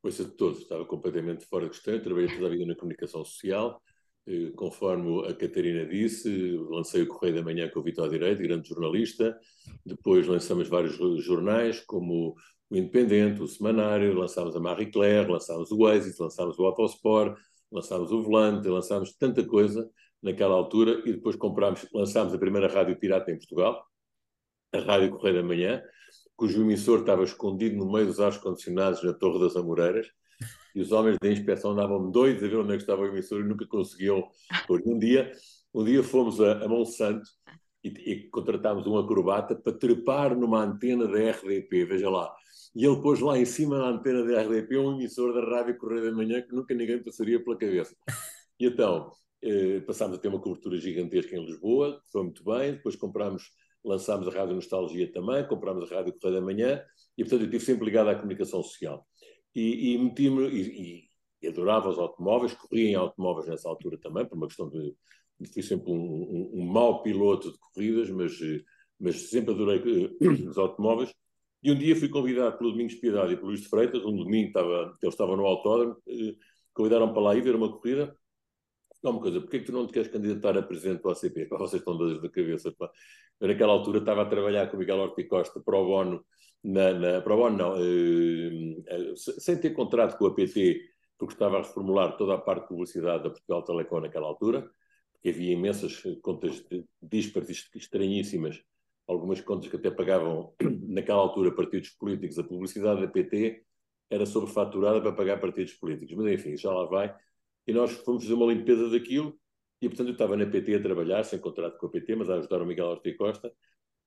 Coisa 0.00 0.24
de 0.24 0.30
todos, 0.30 0.60
estava 0.60 0.84
completamente 0.84 1.44
fora 1.46 1.64
de 1.64 1.72
questão. 1.72 1.94
Eu 1.94 2.02
trabalhei 2.02 2.32
toda 2.32 2.46
a 2.46 2.50
vida 2.50 2.64
na 2.64 2.76
comunicação 2.76 3.24
social. 3.24 3.82
Eh, 4.26 4.50
Conforme 4.56 5.26
a 5.28 5.34
Catarina 5.34 5.86
disse, 5.86 6.56
lancei 6.68 7.02
o 7.02 7.06
Correio 7.06 7.36
da 7.36 7.42
Manhã 7.42 7.68
com 7.70 7.80
o 7.80 7.82
Vitor 7.82 8.08
Direito, 8.08 8.42
grande 8.42 8.68
jornalista. 8.68 9.38
Depois 9.84 10.26
lançamos 10.26 10.68
vários 10.68 10.96
jornais, 11.24 11.80
como 11.80 12.34
o 12.68 12.76
Independente, 12.76 13.40
o 13.42 13.46
Semanário, 13.46 14.14
lançámos 14.14 14.56
a 14.56 14.60
Marie 14.60 14.90
Claire, 14.90 15.30
lançámos 15.30 15.70
o 15.70 15.78
Oasis, 15.78 16.18
lançámos 16.18 16.58
o 16.58 16.64
Autosport, 16.64 17.38
lançámos 17.70 18.10
o 18.10 18.22
Volante, 18.22 18.68
lançámos 18.68 19.14
tanta 19.16 19.44
coisa 19.44 19.88
naquela 20.22 20.54
altura 20.54 21.02
e 21.06 21.12
depois 21.12 21.36
comprámos, 21.36 21.86
lançámos 21.92 22.34
a 22.34 22.38
primeira 22.38 22.66
rádio 22.66 22.98
pirata 22.98 23.30
em 23.30 23.36
Portugal, 23.36 23.84
a 24.72 24.78
Rádio 24.80 25.10
Correio 25.10 25.36
da 25.36 25.42
Manhã, 25.42 25.82
cujo 26.36 26.62
emissor 26.62 27.00
estava 27.00 27.24
escondido 27.24 27.76
no 27.76 27.90
meio 27.90 28.06
dos 28.06 28.20
ar-condicionados 28.20 29.02
na 29.02 29.12
Torre 29.12 29.40
das 29.40 29.56
Amoreiras, 29.56 30.06
e 30.74 30.80
os 30.80 30.92
homens 30.92 31.16
da 31.20 31.30
inspeção 31.30 31.70
andavam 31.70 32.10
doidos 32.10 32.44
a 32.44 32.48
ver 32.48 32.56
onde 32.56 32.74
é 32.74 32.76
que 32.76 32.82
estava 32.82 33.02
o 33.02 33.06
emissor 33.06 33.40
e 33.40 33.44
nunca 33.44 33.66
conseguiam 33.66 34.28
pôr. 34.66 34.82
Um 34.84 34.98
dia, 34.98 35.32
um 35.72 35.82
dia 35.82 36.02
fomos 36.02 36.38
a, 36.40 36.64
a 36.64 36.68
Monsanto 36.68 37.26
e, 37.82 37.88
e 37.88 38.28
contratámos 38.28 38.86
um 38.86 38.98
acrobata 38.98 39.54
para 39.56 39.72
trepar 39.72 40.36
numa 40.38 40.62
antena 40.62 41.08
da 41.08 41.18
RDP, 41.18 41.86
veja 41.86 42.10
lá. 42.10 42.30
E 42.74 42.84
ele 42.84 43.00
pôs 43.00 43.20
lá 43.20 43.38
em 43.38 43.46
cima 43.46 43.78
da 43.78 43.88
antena 43.88 44.22
da 44.22 44.42
RDP 44.42 44.76
um 44.76 44.96
emissor 44.96 45.32
da 45.32 45.40
Rádio 45.40 45.78
Correio 45.78 46.10
da 46.10 46.12
Manhã 46.12 46.42
que 46.42 46.54
nunca 46.54 46.74
ninguém 46.74 47.02
passaria 47.02 47.42
pela 47.42 47.56
cabeça. 47.56 47.96
E 48.60 48.66
então, 48.66 49.10
eh, 49.42 49.80
passámos 49.80 50.18
a 50.18 50.20
ter 50.20 50.28
uma 50.28 50.40
cobertura 50.40 50.76
gigantesca 50.76 51.34
em 51.34 51.44
Lisboa, 51.44 52.02
foi 52.12 52.22
muito 52.24 52.44
bem, 52.44 52.72
depois 52.72 52.96
comprámos 52.96 53.50
lançámos 53.86 54.26
a 54.28 54.30
Rádio 54.30 54.56
Nostalgia 54.56 55.10
também, 55.12 55.46
comprámos 55.46 55.90
a 55.90 55.96
Rádio 55.96 56.14
Correio 56.20 56.40
da 56.40 56.44
Manhã, 56.44 56.82
e 57.16 57.22
portanto 57.22 57.42
eu 57.42 57.46
estive 57.46 57.64
sempre 57.64 57.84
ligado 57.84 58.08
à 58.08 58.14
comunicação 58.14 58.62
social. 58.62 59.06
E, 59.54 59.94
e 59.94 59.98
meti-me, 59.98 60.48
e, 60.48 61.08
e, 61.40 61.48
adorava 61.48 61.88
os 61.88 61.98
automóveis, 61.98 62.54
corria 62.54 62.90
em 62.90 62.94
automóveis 62.94 63.46
nessa 63.46 63.68
altura 63.68 63.96
também, 63.98 64.26
por 64.26 64.36
uma 64.36 64.48
questão 64.48 64.68
de. 64.68 64.94
fui 65.52 65.62
sempre 65.62 65.90
um, 65.90 65.96
um, 65.96 66.50
um 66.54 66.66
mau 66.66 67.02
piloto 67.02 67.52
de 67.52 67.58
corridas, 67.58 68.10
mas, 68.10 68.32
mas 68.98 69.30
sempre 69.30 69.54
adorei 69.54 69.80
os 70.48 70.58
automóveis. 70.58 71.14
E 71.62 71.70
um 71.70 71.74
dia 71.74 71.96
fui 71.96 72.08
convidado 72.08 72.58
pelo 72.58 72.72
Domingos 72.72 72.96
Piedade 72.96 73.32
e 73.32 73.36
pelo 73.36 73.48
Luís 73.48 73.60
de 73.60 73.68
Freitas, 73.68 74.04
um 74.04 74.16
domingo 74.16 74.48
estava, 74.48 74.96
eles 75.02 75.14
estavam 75.14 75.36
no 75.36 75.46
autódromo, 75.46 75.96
convidaram 76.74 77.12
para 77.12 77.22
lá 77.22 77.36
ir 77.36 77.42
ver 77.42 77.56
uma 77.56 77.72
corrida. 77.72 78.14
Não, 79.02 79.12
uma 79.12 79.20
coisa, 79.20 79.40
porquê 79.40 79.56
é 79.58 79.60
que 79.60 79.66
tu 79.66 79.72
não 79.72 79.86
te 79.86 79.92
queres 79.92 80.08
candidatar 80.08 80.56
a 80.56 80.62
presidente 80.62 81.02
do 81.02 81.10
ACP? 81.10 81.46
Pá, 81.46 81.58
vocês 81.58 81.80
estão 81.80 81.96
doidos 81.96 82.22
da 82.22 82.28
cabeça. 82.28 82.72
Pá. 82.72 82.90
Eu, 83.40 83.48
naquela 83.48 83.72
altura, 83.72 83.98
estava 83.98 84.22
a 84.22 84.26
trabalhar 84.26 84.68
com 84.68 84.76
o 84.76 84.80
Miguel 84.80 84.98
Ortiz 84.98 85.28
Costa 85.28 85.60
para 85.60 85.78
o 85.78 85.86
Bono, 85.86 86.24
na, 86.64 86.92
na, 86.92 87.20
para 87.20 87.34
o 87.34 87.36
Bono 87.36 87.56
não, 87.56 87.76
eh, 87.76 89.14
sem 89.16 89.58
ter 89.60 89.70
contrato 89.70 90.16
com 90.18 90.26
a 90.26 90.34
PT, 90.34 90.80
porque 91.18 91.34
estava 91.34 91.58
a 91.58 91.62
reformular 91.62 92.16
toda 92.16 92.34
a 92.34 92.38
parte 92.38 92.62
de 92.62 92.68
publicidade 92.68 93.24
da 93.24 93.30
Portugal 93.30 93.62
Telecom 93.62 94.00
naquela 94.00 94.26
altura, 94.26 94.70
porque 95.12 95.28
havia 95.30 95.52
imensas 95.52 96.02
contas 96.22 96.64
díspares 97.00 97.68
estranhíssimas, 97.74 98.62
algumas 99.06 99.40
contas 99.40 99.68
que 99.70 99.76
até 99.76 99.90
pagavam, 99.90 100.54
naquela 100.88 101.20
altura, 101.20 101.54
partidos 101.54 101.90
políticos. 101.90 102.38
A 102.38 102.44
publicidade 102.44 103.00
da 103.00 103.08
PT 103.08 103.62
era 104.10 104.26
sobrefaturada 104.26 105.00
para 105.00 105.12
pagar 105.12 105.40
partidos 105.40 105.74
políticos. 105.74 106.14
Mas, 106.16 106.26
enfim, 106.34 106.56
já 106.56 106.72
lá 106.72 106.86
vai. 106.86 107.14
E 107.66 107.72
nós 107.72 107.92
fomos 107.92 108.22
fazer 108.22 108.34
uma 108.34 108.52
limpeza 108.52 108.88
daquilo, 108.88 109.38
e 109.80 109.88
portanto 109.88 110.08
eu 110.08 110.12
estava 110.12 110.36
na 110.36 110.46
PT 110.46 110.76
a 110.76 110.82
trabalhar, 110.82 111.24
sem 111.24 111.38
contrato 111.38 111.78
com 111.78 111.86
a 111.86 111.90
PT, 111.90 112.16
mas 112.16 112.30
a 112.30 112.36
ajudar 112.36 112.62
o 112.62 112.66
Miguel 112.66 112.86
Ortiz 112.86 113.16
Costa, 113.16 113.52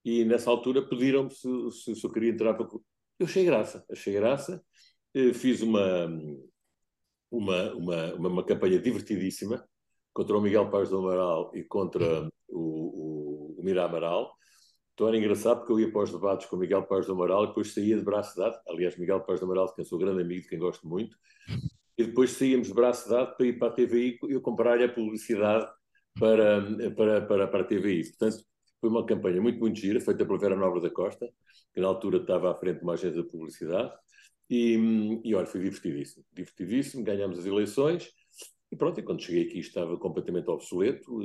e 0.04 0.24
nessa 0.26 0.50
altura 0.50 0.82
pediram-me 0.88 1.32
se, 1.32 1.48
se, 1.72 1.96
se, 1.96 2.06
eu 2.06 2.12
queria 2.12 2.32
entrar 2.32 2.54
para... 2.54 2.68
Eu 3.20 3.26
achei 3.26 3.44
graça, 3.44 3.86
achei 3.92 4.14
graça, 4.14 4.64
fiz 5.34 5.62
uma, 5.62 6.08
uma, 7.30 7.74
uma, 7.74 8.14
uma, 8.14 8.30
uma 8.30 8.46
campanha 8.46 8.80
divertidíssima 8.80 9.68
contra 10.14 10.38
o 10.38 10.42
Miguel 10.42 10.70
Paz 10.70 10.90
do 10.90 10.98
Amaral 10.98 11.52
e 11.54 11.64
contra 11.64 12.30
o, 12.48 13.56
o, 13.56 13.60
o 13.60 13.64
Mira 13.64 13.86
Amaral. 13.86 14.34
Então 14.94 15.08
era 15.08 15.18
engraçado 15.18 15.60
porque 15.60 15.72
eu 15.72 15.80
ia 15.80 15.92
para 15.92 16.04
os 16.04 16.12
debates 16.12 16.48
com 16.48 16.56
o 16.56 16.60
Miguel 16.60 16.84
Paz 16.84 17.06
do 17.06 17.14
Amaral 17.14 17.44
e 17.44 17.48
depois 17.48 17.74
saía 17.74 17.98
de 17.98 18.04
braço 18.04 18.36
dado, 18.38 18.60
aliás, 18.68 18.98
Miguel 18.98 19.22
Paz 19.22 19.40
do 19.40 19.46
Amaral, 19.46 19.68
de 19.68 19.76
quem 19.76 19.86
sou 19.86 20.00
grande 20.00 20.22
amigo, 20.22 20.42
de 20.42 20.50
quem 20.50 20.60
gosto 20.60 20.88
muito, 20.88 21.16
e 22.00 22.06
depois 22.06 22.32
saíamos 22.32 22.72
braço 22.72 23.10
dado 23.10 23.36
para 23.36 23.46
ir 23.46 23.60
para 23.60 23.68
a 23.68 23.72
TVI 23.72 24.18
e 24.30 24.32
eu 24.32 24.40
comprar-lhe 24.40 24.86
a 24.86 24.90
publicidade 24.94 25.70
para, 26.18 26.62
para, 26.96 27.22
para, 27.28 27.48
para 27.50 27.62
a 27.62 27.64
TVI. 27.66 28.08
Portanto, 28.12 28.46
foi 28.80 28.90
uma 28.90 29.06
campanha 29.06 29.42
muito, 29.42 29.60
muito 29.60 29.78
gira, 29.78 30.00
feita 30.00 30.26
pela 30.26 30.40
Vera 30.40 30.56
Nobre 30.56 30.82
da 30.82 30.90
Costa, 30.90 31.30
que 31.74 31.82
na 31.82 31.88
altura 31.88 32.20
estava 32.20 32.52
à 32.52 32.56
frente 32.56 32.78
de 32.78 32.84
uma 32.84 32.94
agência 32.94 33.22
de 33.22 33.28
publicidade, 33.28 33.92
e, 34.50 35.20
e 35.26 35.36
olha, 35.36 35.46
foi 35.46 35.60
divertidíssimo. 35.60 36.26
Divertidíssimo, 36.32 37.04
ganhámos 37.04 37.38
as 37.38 37.46
eleições, 37.46 38.10
e 38.72 38.78
pronto, 38.78 38.98
e 38.98 39.04
quando 39.04 39.22
cheguei 39.22 39.50
aqui 39.50 39.60
estava 39.60 39.98
completamente 39.98 40.50
obsoleto, 40.50 41.20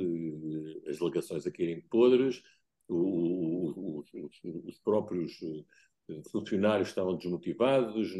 as 0.89 0.99
delegações 0.99 1.47
a 1.47 1.53
caírem 1.53 1.83
podres, 1.89 2.43
os, 2.89 4.13
os, 4.13 4.41
os 4.43 4.79
próprios 4.81 5.39
funcionários 6.33 6.89
estavam 6.89 7.17
desmotivados, 7.17 8.13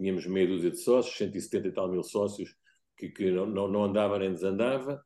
tínhamos 0.00 0.26
meia 0.26 0.46
dúzia 0.46 0.70
de 0.70 0.78
sócios, 0.78 1.16
170 1.16 1.68
e 1.68 1.72
tal 1.72 1.90
mil 1.90 2.02
sócios, 2.02 2.54
que, 2.96 3.08
que 3.10 3.30
não, 3.30 3.46
não, 3.46 3.84
andava 3.84 4.18
nem 4.18 4.32
desandava. 4.32 5.02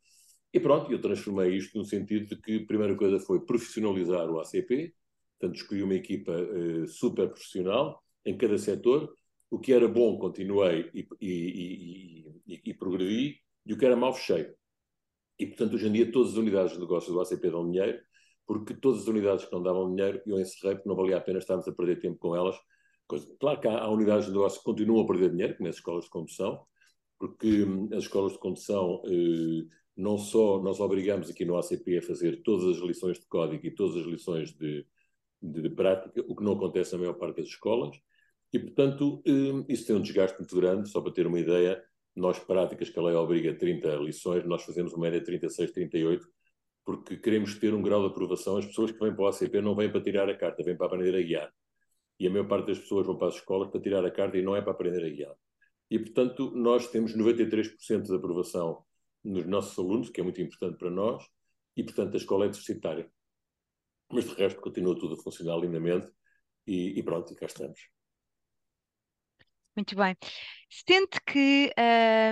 E 0.53 0.61
pronto, 0.61 0.91
eu 0.91 1.01
transformei 1.01 1.57
isto 1.57 1.77
no 1.77 1.85
sentido 1.85 2.29
de 2.29 2.41
que 2.41 2.63
a 2.63 2.67
primeira 2.67 2.97
coisa 2.97 3.19
foi 3.19 3.45
profissionalizar 3.45 4.31
o 4.31 4.41
ACP, 4.41 4.95
portanto, 5.39 5.57
escolhi 5.57 5.83
uma 5.83 5.95
equipa 5.95 6.33
uh, 6.33 6.87
super 6.87 7.29
profissional 7.29 8.03
em 8.25 8.37
cada 8.37 8.57
setor. 8.57 9.13
O 9.51 9.59
que 9.59 9.73
era 9.73 9.89
bom, 9.89 10.19
continuei 10.19 10.91
e, 10.95 11.07
e, 11.21 12.35
e, 12.47 12.63
e, 12.71 12.75
progredi, 12.75 13.41
e 13.67 13.73
o 13.73 13.79
que 13.79 13.85
era 13.85 13.97
mau, 13.97 14.13
fechei. 14.13 14.49
E, 15.39 15.47
portanto, 15.47 15.75
hoje 15.75 15.89
em 15.89 15.93
dia, 15.93 16.13
todas 16.13 16.33
as 16.33 16.37
unidades 16.37 16.73
de 16.73 16.81
negócio 16.81 17.13
do 17.13 17.21
ACP 17.21 17.51
dão 17.51 17.69
dinheiro, 17.71 18.01
porque 18.47 18.75
todas 18.75 19.03
as 19.03 19.09
unidades 19.09 19.45
que 19.45 19.53
não 19.53 19.63
davam 19.63 19.95
dinheiro, 19.95 20.23
eu 20.27 20.41
encerrei, 20.41 20.77
porque 20.77 20.89
não 20.89 20.97
valia 20.97 21.17
a 21.17 21.21
pena 21.21 21.39
estarmos 21.39 21.67
a 21.67 21.73
perder 21.73 21.99
tempo 22.01 22.19
com 22.19 22.37
elas. 22.37 22.57
Claro 23.39 23.61
que 23.61 23.69
há, 23.69 23.89
unidades 23.89 24.27
de 24.27 24.33
negócio 24.33 24.59
que 24.59 24.65
continuam 24.65 25.05
a 25.05 25.07
perder 25.07 25.31
dinheiro, 25.31 25.57
como 25.57 25.69
as 25.69 25.77
escolas 25.77 26.05
de 26.05 26.11
condução, 26.11 26.65
porque 27.19 27.65
hum, 27.65 27.89
as 27.93 28.05
escolas 28.05 28.33
de 28.33 28.39
condução. 28.39 29.03
Eh, 29.07 29.67
não 29.97 30.19
só 30.19 30.61
nós 30.61 30.81
obrigamos 30.81 31.31
aqui 31.31 31.45
no 31.45 31.57
ACP 31.57 31.99
a 31.99 32.03
fazer 32.03 32.43
todas 32.43 32.77
as 32.77 32.83
lições 32.83 33.19
de 33.19 33.27
código 33.27 33.65
e 33.65 33.71
todas 33.71 33.97
as 33.97 34.07
lições 34.07 34.53
de, 34.53 34.85
de, 35.41 35.63
de 35.63 35.71
prática, 35.71 36.25
o 36.27 36.35
que 36.35 36.43
não 36.43 36.55
acontece 36.55 36.93
na 36.93 36.99
maior 36.99 37.15
parte 37.15 37.37
das 37.37 37.47
escolas, 37.47 37.97
e, 38.55 38.59
portanto, 38.61 39.21
isso 39.69 39.85
tem 39.85 39.97
um 39.97 40.01
desgaste 40.01 40.39
muito 40.39 40.55
grande. 40.55 40.89
Só 40.89 41.01
para 41.01 41.13
ter 41.13 41.27
uma 41.27 41.41
ideia, 41.41 41.83
nós, 42.15 42.39
práticas 42.39 42.89
que 42.89 42.97
a 43.01 43.03
lei 43.03 43.15
obriga 43.17 43.53
30 43.53 43.97
lições, 43.97 44.45
nós 44.47 44.63
fazemos 44.63 44.93
uma 44.93 45.03
média 45.03 45.19
de 45.19 45.27
36, 45.27 45.73
38, 45.73 46.25
porque 46.85 47.17
queremos 47.17 47.59
ter 47.59 47.75
um 47.75 47.83
grau 47.83 48.03
de 48.03 48.07
aprovação. 48.13 48.57
As 48.57 48.67
pessoas 48.67 48.93
que 48.93 48.99
vêm 49.01 49.13
para 49.13 49.25
o 49.25 49.27
ACP 49.27 49.61
não 49.61 49.75
vêm 49.75 49.91
para 49.91 50.01
tirar 50.01 50.29
a 50.29 50.37
carta, 50.37 50.63
vêm 50.63 50.77
para 50.77 50.87
aprender 50.87 51.17
a 51.17 51.23
guiar. 51.23 51.53
E 52.19 52.27
a 52.27 52.31
maior 52.31 52.47
parte 52.47 52.69
das 52.69 52.79
pessoas 52.79 53.07
vão 53.07 53.17
para 53.17 53.29
as 53.29 53.35
escolas 53.35 53.71
para 53.71 53.81
tirar 53.81 54.05
a 54.05 54.11
carta 54.11 54.39
e 54.39 54.43
não 54.43 54.55
é 54.57 54.63
para 54.63 54.73
aprender 54.73 55.05
a 55.05 55.09
guiar. 55.09 55.35
E, 55.91 55.99
portanto, 55.99 56.51
nós 56.55 56.89
temos 56.89 57.15
93% 57.17 58.03
de 58.03 58.15
aprovação 58.15 58.85
nos 59.23 59.47
nossos 59.47 59.79
alunos, 59.79 60.11
que 60.11 60.21
é 60.21 60.25
muito 60.25 60.41
importante 60.41 60.79
para 60.79 60.91
nós, 60.91 61.25
e, 61.77 61.83
portanto, 61.83 62.15
a 62.15 62.17
escola 62.17 62.47
é 62.47 62.49
deficitária. 62.49 63.11
Mas, 64.11 64.25
de 64.25 64.35
resto, 64.35 64.61
continua 64.61 64.99
tudo 64.99 65.15
a 65.15 65.23
funcionar 65.23 65.57
lindamente 65.59 66.11
e, 66.67 66.99
e 66.99 67.03
pronto, 67.03 67.35
cá 67.35 67.47
estamos. 67.47 67.79
Muito 69.77 69.97
bem. 69.97 70.17
Sente 70.71 71.21
que, 71.27 71.73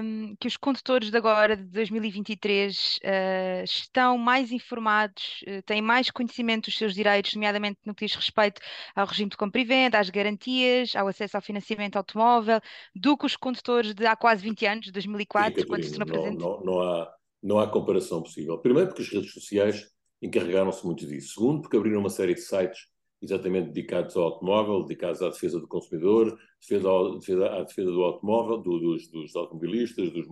um, 0.02 0.34
que 0.36 0.46
os 0.46 0.56
condutores 0.56 1.10
de 1.10 1.16
agora, 1.16 1.56
de 1.56 1.64
2023, 1.64 2.98
uh, 2.98 3.64
estão 3.64 4.16
mais 4.16 4.52
informados, 4.52 5.42
uh, 5.46 5.62
têm 5.62 5.82
mais 5.82 6.10
conhecimento 6.10 6.66
dos 6.66 6.76
seus 6.76 6.94
direitos, 6.94 7.34
nomeadamente 7.34 7.80
no 7.84 7.94
que 7.94 8.06
diz 8.06 8.14
respeito 8.14 8.60
ao 8.94 9.06
regime 9.06 9.30
de 9.30 9.36
compra 9.36 9.60
e 9.60 9.64
venda, 9.64 9.98
às 9.98 10.10
garantias, 10.10 10.94
ao 10.94 11.08
acesso 11.08 11.36
ao 11.36 11.42
financiamento 11.42 11.96
automóvel, 11.96 12.60
do 12.94 13.16
que 13.16 13.26
os 13.26 13.36
condutores 13.36 13.92
de 13.92 14.06
há 14.06 14.14
quase 14.14 14.42
20 14.42 14.66
anos, 14.66 14.84
de 14.86 14.92
2004, 14.92 15.60
Sim, 15.60 15.66
quando 15.66 15.84
se 15.84 15.98
tornou 15.98 16.06
não, 16.06 16.22
presente? 16.22 16.40
não, 16.40 16.60
não, 16.64 16.80
há, 16.80 17.14
não 17.42 17.58
há 17.58 17.68
comparação 17.68 18.22
possível. 18.22 18.58
Primeiro, 18.58 18.88
porque 18.88 19.02
as 19.02 19.08
redes 19.08 19.32
sociais 19.32 19.84
encarregaram-se 20.20 20.86
muito 20.86 21.06
disso. 21.06 21.34
Segundo, 21.34 21.62
porque 21.62 21.76
abriram 21.76 22.00
uma 22.00 22.10
série 22.10 22.34
de 22.34 22.40
sites 22.40 22.91
exatamente 23.22 23.68
dedicados 23.68 24.16
ao 24.16 24.24
automóvel, 24.24 24.82
dedicados 24.82 25.22
à 25.22 25.28
defesa 25.28 25.60
do 25.60 25.68
consumidor, 25.68 26.36
defesa, 26.60 26.88
ao, 26.88 27.18
defesa 27.18 27.46
à 27.46 27.62
defesa 27.62 27.90
do 27.90 28.02
automóvel, 28.02 28.58
do, 28.58 28.78
dos, 28.80 29.08
dos, 29.08 29.36
automobilistas, 29.36 30.10
dos, 30.10 30.26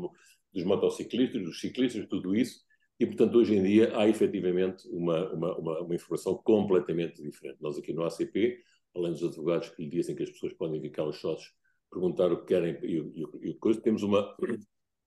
dos, 0.52 0.64
motociclistas, 0.64 1.42
dos 1.42 1.61
ciclistas, 1.61 2.06
tudo 2.09 2.35
isso. 2.35 2.61
E, 2.99 3.06
portanto, 3.06 3.37
hoje 3.37 3.54
em 3.54 3.62
dia 3.62 3.97
há 3.97 4.09
efetivamente 4.09 4.87
uma, 4.88 5.32
uma, 5.32 5.56
uma, 5.56 5.80
uma, 5.80 5.94
informação 5.94 6.35
completamente 6.35 7.23
diferente. 7.23 7.59
Nós 7.61 7.78
aqui 7.78 7.92
no 7.92 8.04
ACP, 8.04 8.59
além 8.94 9.12
dos 9.12 9.23
advogados 9.23 9.70
que 9.70 9.82
lhe 9.82 9.88
dizem 9.88 10.16
que 10.16 10.25
as 10.25 10.30
pessoas 10.30 10.52
podem 10.54 10.90
cá 10.90 11.02
aos 11.02 11.18
sócios 11.20 11.52
perguntar 11.90 12.30
o 12.32 12.40
que 12.40 12.47
querem 12.47 12.78
e, 12.82 12.99
e, 12.99 13.50
e 13.50 13.54
coisa, 13.54 13.80
temos 13.80 14.02
uma, 14.02 14.37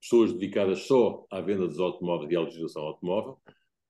pessoas 0.01 0.33
dedicadas 0.33 0.79
só 0.79 1.25
à 1.31 1.39
venda 1.39 1.67
dos 1.67 1.79
automóveis 1.79 2.31
e 2.31 2.35
à 2.35 2.41
legislação 2.41 2.83
automóvel, 2.83 3.39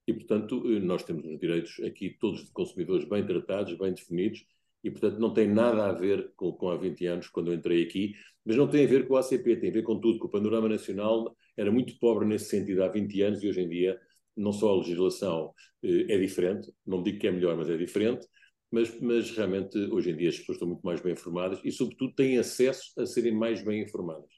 e, 0.06 0.12
portanto, 0.12 0.62
eh, 0.66 0.80
nós 0.80 1.02
temos 1.02 1.24
os 1.24 1.38
direitos 1.38 1.80
aqui 1.80 2.10
todos 2.20 2.44
de 2.44 2.50
consumidores 2.52 3.08
bem 3.08 3.24
tratados, 3.26 3.76
bem 3.78 3.92
definidos, 3.92 4.44
e, 4.82 4.90
portanto, 4.90 5.18
não 5.18 5.32
tem 5.32 5.48
nada 5.48 5.86
a 5.86 5.92
ver 5.92 6.32
com, 6.36 6.52
com 6.52 6.68
há 6.68 6.76
20 6.76 7.06
anos, 7.06 7.28
quando 7.28 7.50
eu 7.50 7.54
entrei 7.54 7.82
aqui, 7.82 8.14
mas 8.44 8.56
não 8.56 8.68
tem 8.68 8.84
a 8.84 8.88
ver 8.88 9.08
com 9.08 9.16
a 9.16 9.20
ACP, 9.20 9.56
tem 9.56 9.70
a 9.70 9.72
ver 9.72 9.82
com 9.82 9.98
tudo, 9.98 10.18
que 10.18 10.26
o 10.26 10.28
panorama 10.28 10.68
nacional 10.68 11.34
era 11.56 11.72
muito 11.72 11.98
pobre 11.98 12.26
nesse 12.26 12.46
sentido 12.50 12.82
há 12.82 12.88
20 12.88 13.22
anos 13.22 13.42
e 13.42 13.48
hoje 13.48 13.60
em 13.62 13.68
dia 13.68 13.98
não 14.36 14.52
só 14.52 14.70
a 14.70 14.76
legislação 14.76 15.54
eh, 15.82 16.06
é 16.08 16.18
diferente, 16.18 16.72
não 16.86 17.02
digo 17.02 17.18
que 17.18 17.26
é 17.26 17.32
melhor, 17.32 17.56
mas 17.56 17.70
é 17.70 17.76
diferente, 17.76 18.26
mas, 18.70 19.00
mas 19.00 19.30
realmente 19.30 19.78
hoje 19.78 20.10
em 20.10 20.16
dia 20.16 20.28
as 20.28 20.38
pessoas 20.38 20.56
estão 20.56 20.68
muito 20.68 20.82
mais 20.84 21.00
bem 21.00 21.12
informadas 21.12 21.60
e, 21.64 21.70
sobretudo, 21.72 22.14
têm 22.14 22.38
acesso 22.38 22.92
a 23.00 23.06
serem 23.06 23.32
mais 23.34 23.62
bem 23.64 23.82
informadas. 23.82 24.28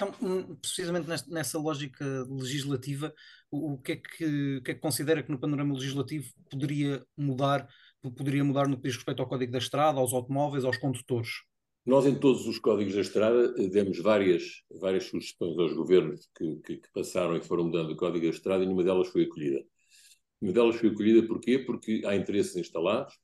Então, 0.00 0.14
hum, 0.22 0.54
precisamente 0.54 1.08
nessa 1.28 1.58
lógica 1.58 2.04
legislativa, 2.30 3.12
o, 3.50 3.76
que 3.78 3.92
é 3.92 3.96
que, 3.96 4.56
o 4.58 4.62
que 4.62 4.70
é 4.70 4.74
que 4.74 4.80
considera 4.80 5.24
que 5.24 5.30
no 5.32 5.40
panorama 5.40 5.74
legislativo 5.74 6.32
poderia 6.48 7.04
mudar, 7.16 7.68
poderia 8.00 8.44
mudar 8.44 8.68
no 8.68 8.76
que 8.76 8.84
diz 8.84 8.94
respeito 8.94 9.20
ao 9.20 9.28
Código 9.28 9.50
da 9.50 9.58
Estrada, 9.58 9.98
aos 9.98 10.12
automóveis, 10.12 10.64
aos 10.64 10.78
condutores? 10.78 11.30
Nós, 11.84 12.06
em 12.06 12.14
todos 12.14 12.46
os 12.46 12.60
códigos 12.60 12.94
da 12.94 13.00
estrada, 13.00 13.52
demos 13.70 13.98
várias, 13.98 14.62
várias 14.78 15.04
sugestões 15.04 15.58
aos 15.58 15.72
governos 15.72 16.28
que, 16.36 16.56
que, 16.56 16.76
que 16.76 16.92
passaram 16.92 17.34
e 17.34 17.40
foram 17.40 17.64
mudando 17.64 17.90
o 17.90 17.96
código 17.96 18.26
da 18.26 18.30
estrada 18.30 18.62
e 18.62 18.66
nenhuma 18.66 18.84
delas 18.84 19.08
foi 19.08 19.24
acolhida. 19.24 19.64
Uma 20.40 20.52
delas 20.52 20.76
foi 20.76 20.90
acolhida 20.90 21.26
porquê? 21.26 21.58
Porque 21.58 22.02
há 22.04 22.14
interesses 22.14 22.54
instalados 22.56 23.14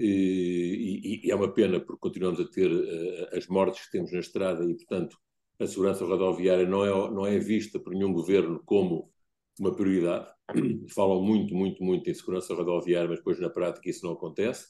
e, 0.00 1.20
e, 1.22 1.26
e 1.28 1.30
é 1.30 1.34
uma 1.36 1.52
pena 1.52 1.78
porque 1.78 2.00
continuamos 2.00 2.40
a 2.40 2.48
ter 2.48 2.72
uh, 2.72 3.36
as 3.36 3.46
mortes 3.46 3.84
que 3.84 3.92
temos 3.92 4.10
na 4.10 4.20
estrada 4.20 4.64
e, 4.64 4.74
portanto, 4.74 5.16
a 5.58 5.66
segurança 5.66 6.04
rodoviária 6.04 6.66
não 6.66 6.84
é, 6.84 7.10
não 7.10 7.26
é 7.26 7.38
vista 7.38 7.78
por 7.78 7.94
nenhum 7.94 8.12
governo 8.12 8.62
como 8.64 9.10
uma 9.58 9.74
prioridade. 9.74 10.30
Falam 10.94 11.22
muito, 11.22 11.54
muito, 11.54 11.82
muito 11.82 12.08
em 12.10 12.14
segurança 12.14 12.54
rodoviária, 12.54 13.08
mas 13.08 13.18
depois 13.18 13.40
na 13.40 13.50
prática 13.50 13.88
isso 13.88 14.04
não 14.04 14.12
acontece. 14.12 14.68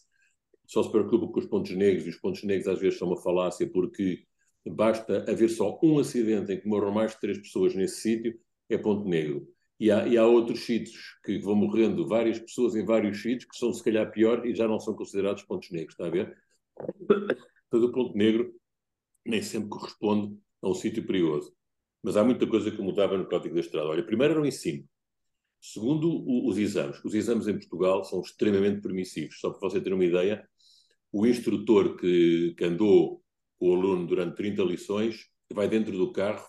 Só 0.67 0.83
se 0.83 0.91
preocupa 0.91 1.29
com 1.29 1.39
os 1.39 1.47
pontos 1.47 1.73
negros, 1.73 2.07
e 2.07 2.11
os 2.11 2.17
pontos 2.17 2.43
negros 2.43 2.69
às 2.69 2.81
vezes 2.81 2.99
são 2.99 3.09
uma 3.09 3.21
falácia, 3.21 3.69
porque 3.69 4.25
basta 4.69 5.25
haver 5.31 5.49
só 5.49 5.79
um 5.83 5.99
acidente 5.99 6.53
em 6.53 6.61
que 6.61 6.69
morram 6.69 6.93
mais 6.93 7.13
de 7.13 7.21
três 7.21 7.39
pessoas 7.39 7.75
nesse 7.75 8.01
sítio, 8.01 8.39
é 8.69 8.77
ponto 8.77 9.09
negro. 9.09 9.47
E 9.79 9.91
há, 9.91 10.07
e 10.07 10.17
há 10.17 10.27
outros 10.27 10.61
sítios 10.61 11.19
que 11.25 11.39
vão 11.39 11.55
morrendo 11.55 12.07
várias 12.09 12.39
pessoas 12.39 12.75
em 12.75 12.85
vários 12.85 13.21
sítios 13.21 13.45
que 13.45 13.57
são 13.57 13.73
se 13.73 13.85
calhar 13.85 14.11
pior 14.11 14.47
e 14.47 14.55
já 14.55 14.67
não 14.67 14.81
são 14.81 14.95
considerados 14.95 15.43
pontos 15.43 15.71
negros, 15.71 15.93
está 15.93 16.07
a 16.07 16.11
ver? 16.11 16.37
Todo 17.71 17.93
ponto 17.93 18.17
negro 18.17 18.55
nem 19.25 19.43
sempre 19.43 19.69
corresponde 19.69 20.39
a 20.67 20.71
um 20.71 20.75
sítio 20.75 21.07
perigoso. 21.07 21.53
Mas 22.03 22.17
há 22.17 22.25
muita 22.25 22.47
coisa 22.47 22.71
que 22.71 22.83
mudava 22.83 23.17
no 23.17 23.27
Código 23.27 23.55
da 23.55 23.61
Estrada. 23.61 23.89
Olha, 23.89 24.05
primeiro 24.05 24.35
era 24.35 24.43
o 24.43 24.47
ensino. 24.47 24.85
Segundo, 25.61 26.09
o, 26.09 26.49
os 26.49 26.59
exames. 26.59 27.03
Os 27.05 27.15
exames 27.15 27.49
em 27.49 27.59
Portugal 27.59 28.05
são 28.05 28.21
extremamente 28.21 28.81
permissivos. 28.83 29.39
Só 29.41 29.51
para 29.51 29.69
você 29.69 29.81
ter 29.81 29.93
uma 29.93 30.05
ideia, 30.05 30.47
o 31.13 31.27
instrutor 31.27 31.97
que, 31.97 32.55
que 32.57 32.65
andou 32.65 33.23
o 33.59 33.75
aluno 33.75 34.07
durante 34.07 34.37
30 34.37 34.63
lições 34.63 35.27
vai 35.53 35.69
dentro 35.69 35.97
do 35.97 36.13
carro 36.13 36.47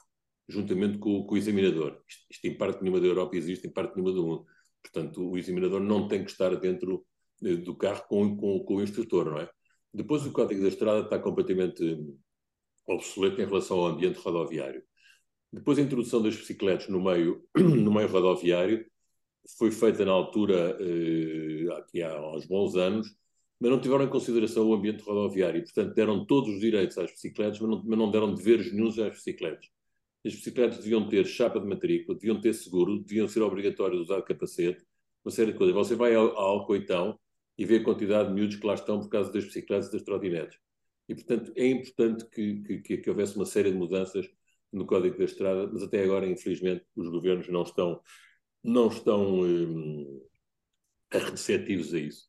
juntamente 0.49 0.97
com, 0.97 1.23
com 1.25 1.35
o 1.35 1.37
examinador. 1.37 2.01
Isto, 2.07 2.25
isto, 2.31 2.45
em 2.45 2.57
parte 2.57 2.81
nenhuma 2.81 3.01
da 3.01 3.07
Europa 3.07 3.35
existe, 3.35 3.67
em 3.67 3.71
parte 3.71 3.95
nenhuma 3.95 4.13
do 4.13 4.25
mundo. 4.25 4.45
Portanto, 4.81 5.29
o 5.29 5.37
examinador 5.37 5.81
não 5.81 6.07
tem 6.07 6.23
que 6.23 6.31
estar 6.31 6.55
dentro 6.55 7.05
eh, 7.43 7.57
do 7.57 7.75
carro 7.75 8.03
com, 8.07 8.37
com, 8.37 8.59
com 8.63 8.75
o 8.75 8.81
instrutor, 8.81 9.25
não 9.25 9.39
é? 9.39 9.49
Depois 9.93 10.25
o 10.25 10.31
Código 10.31 10.61
da 10.61 10.67
Estrada 10.67 11.01
está 11.01 11.19
completamente 11.19 11.83
obsoleto 12.87 13.41
em 13.41 13.45
relação 13.45 13.79
ao 13.79 13.87
ambiente 13.87 14.17
rodoviário. 14.19 14.83
Depois 15.51 15.77
a 15.79 15.81
introdução 15.81 16.21
das 16.21 16.35
bicicletas 16.35 16.87
no 16.89 17.01
meio, 17.01 17.43
no 17.55 17.93
meio 17.93 18.07
rodoviário 18.07 18.85
foi 19.57 19.71
feita 19.71 20.05
na 20.05 20.11
altura, 20.11 20.77
eh, 20.79 21.67
aqui 21.77 22.01
há 22.01 22.19
uns 22.35 22.45
bons 22.45 22.75
anos, 22.75 23.07
mas 23.59 23.71
não 23.71 23.79
tiveram 23.79 24.03
em 24.03 24.09
consideração 24.09 24.67
o 24.67 24.73
ambiente 24.73 25.03
rodoviário. 25.03 25.63
Portanto, 25.63 25.93
deram 25.95 26.25
todos 26.25 26.53
os 26.53 26.59
direitos 26.59 26.97
às 26.97 27.11
bicicletas, 27.11 27.59
mas 27.59 27.69
não, 27.69 27.83
mas 27.85 27.99
não 27.99 28.11
deram 28.11 28.33
deveres 28.33 28.71
nenhum 28.73 28.89
às 28.89 28.95
bicicletas. 28.95 29.67
As 30.25 30.35
bicicletas 30.35 30.79
deviam 30.79 31.07
ter 31.07 31.25
chapa 31.25 31.59
de 31.59 31.65
matrícula, 31.67 32.17
deviam 32.17 32.39
ter 32.41 32.53
seguro, 32.53 32.99
deviam 32.99 33.27
ser 33.27 33.41
obrigatórios 33.41 34.01
usar 34.01 34.21
capacete, 34.23 34.85
uma 35.23 35.31
série 35.31 35.53
de 35.53 35.57
coisas. 35.57 35.75
Você 35.75 35.95
vai 35.95 36.13
ao, 36.15 36.37
ao 36.37 36.67
e 37.57 37.65
vê 37.65 37.77
a 37.77 37.83
quantidade 37.83 38.29
de 38.29 38.35
miúdos 38.35 38.57
que 38.57 38.67
lá 38.67 38.73
estão 38.75 38.99
por 38.99 39.09
causa 39.09 39.31
das 39.31 39.45
bicicletas 39.45 39.87
e 39.89 39.91
das 39.93 40.03
trotinetes. 40.03 40.57
E, 41.07 41.15
portanto, 41.15 41.53
é 41.55 41.67
importante 41.67 42.25
que, 42.29 42.81
que, 42.81 42.97
que, 42.97 43.09
houvesse 43.09 43.35
uma 43.35 43.45
série 43.45 43.71
de 43.71 43.77
mudanças 43.77 44.29
no 44.71 44.85
Código 44.85 45.17
da 45.17 45.23
Estrada, 45.23 45.69
mas 45.71 45.81
até 45.81 46.03
agora, 46.03 46.27
infelizmente, 46.27 46.85
os 46.95 47.07
governos 47.09 47.47
não 47.47 47.63
estão, 47.63 48.01
não 48.63 48.87
estão 48.87 49.41
hum, 49.41 50.27
receptivos 51.09 51.93
a 51.93 51.99
isso. 51.99 52.27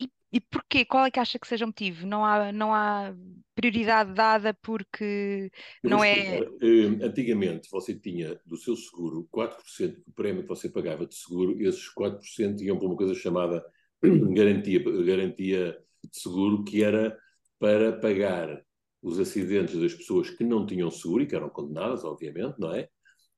E, 0.00 0.10
e 0.34 0.40
porquê? 0.40 0.84
Qual 0.84 1.06
é 1.06 1.10
que 1.10 1.18
acha 1.18 1.38
que 1.38 1.48
seja 1.48 1.64
o 1.64 1.68
motivo? 1.68 2.06
Não 2.06 2.22
há, 2.22 2.52
não 2.52 2.74
há 2.74 3.14
prioridade 3.54 4.12
dada 4.12 4.52
porque 4.52 5.50
não 5.82 6.04
é. 6.04 6.40
Hum, 6.62 6.98
antigamente 7.02 7.70
você 7.70 7.98
tinha 7.98 8.38
do 8.44 8.58
seu 8.58 8.76
seguro 8.76 9.26
4% 9.30 10.04
do 10.06 10.12
prémio 10.12 10.42
que 10.42 10.48
você 10.48 10.68
pagava 10.68 11.06
de 11.06 11.14
seguro, 11.14 11.58
esses 11.62 11.88
4% 11.88 12.60
iam 12.60 12.78
para 12.78 12.86
uma 12.86 12.96
coisa 12.96 13.14
chamada 13.14 13.64
garantia, 14.34 14.82
garantia 15.02 15.78
de 16.04 16.20
seguro, 16.20 16.62
que 16.62 16.84
era 16.84 17.16
para 17.58 17.92
pagar 17.98 18.62
os 19.02 19.20
acidentes 19.20 19.78
das 19.78 19.94
pessoas 19.94 20.30
que 20.30 20.44
não 20.44 20.66
tinham 20.66 20.90
seguro 20.90 21.22
e 21.22 21.26
que 21.26 21.36
eram 21.36 21.48
condenadas, 21.48 22.04
obviamente, 22.04 22.58
não 22.58 22.74
é? 22.74 22.88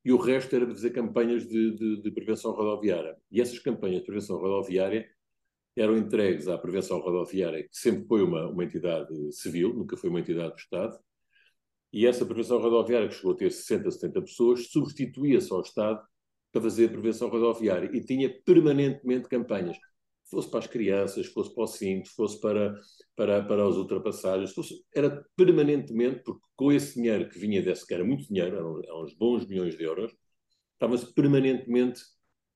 E 0.04 0.12
o 0.12 0.16
resto 0.16 0.54
era 0.56 0.66
fazer 0.66 0.90
campanhas 0.90 1.46
de, 1.46 1.74
de, 1.74 2.02
de 2.02 2.10
prevenção 2.10 2.52
rodoviária. 2.52 3.16
E 3.30 3.40
essas 3.40 3.58
campanhas 3.58 4.00
de 4.00 4.06
prevenção 4.06 4.38
rodoviária 4.38 5.08
eram 5.76 5.96
entregues 5.96 6.48
à 6.48 6.56
prevenção 6.56 6.98
rodoviária, 6.98 7.62
que 7.62 7.76
sempre 7.76 8.06
foi 8.06 8.22
uma, 8.22 8.48
uma 8.48 8.64
entidade 8.64 9.14
civil, 9.32 9.74
nunca 9.74 9.96
foi 9.96 10.10
uma 10.10 10.20
entidade 10.20 10.54
do 10.54 10.58
Estado, 10.58 10.98
e 11.92 12.06
essa 12.06 12.24
prevenção 12.26 12.58
rodoviária, 12.58 13.08
que 13.08 13.14
chegou 13.14 13.32
a 13.32 13.36
ter 13.36 13.50
60, 13.50 13.90
70 13.90 14.22
pessoas, 14.22 14.66
substituía-se 14.68 15.52
ao 15.52 15.60
Estado 15.60 16.02
para 16.52 16.62
fazer 16.62 16.86
a 16.86 16.88
prevenção 16.88 17.28
rodoviária 17.28 17.90
e 17.94 18.04
tinha 18.04 18.28
permanentemente 18.44 19.28
campanhas 19.28 19.76
fosse 20.30 20.50
para 20.50 20.60
as 20.60 20.66
crianças, 20.66 21.26
fosse 21.26 21.54
para 21.54 21.64
o 21.64 21.66
cinto, 21.66 22.08
fosse 22.10 22.40
para, 22.40 22.74
para, 23.16 23.42
para 23.44 23.66
as 23.66 23.76
ultrapassagens, 23.76 24.52
fosse, 24.52 24.74
era 24.94 25.24
permanentemente, 25.36 26.22
porque 26.24 26.46
com 26.56 26.72
esse 26.72 26.94
dinheiro 26.94 27.28
que 27.28 27.38
vinha 27.38 27.62
desse, 27.62 27.86
que 27.86 27.94
era 27.94 28.04
muito 28.04 28.26
dinheiro, 28.26 28.56
eram, 28.56 28.82
eram 28.82 29.02
uns 29.04 29.14
bons 29.14 29.46
milhões 29.46 29.76
de 29.76 29.84
euros, 29.84 30.14
estava-se 30.74 31.12
permanentemente 31.14 32.02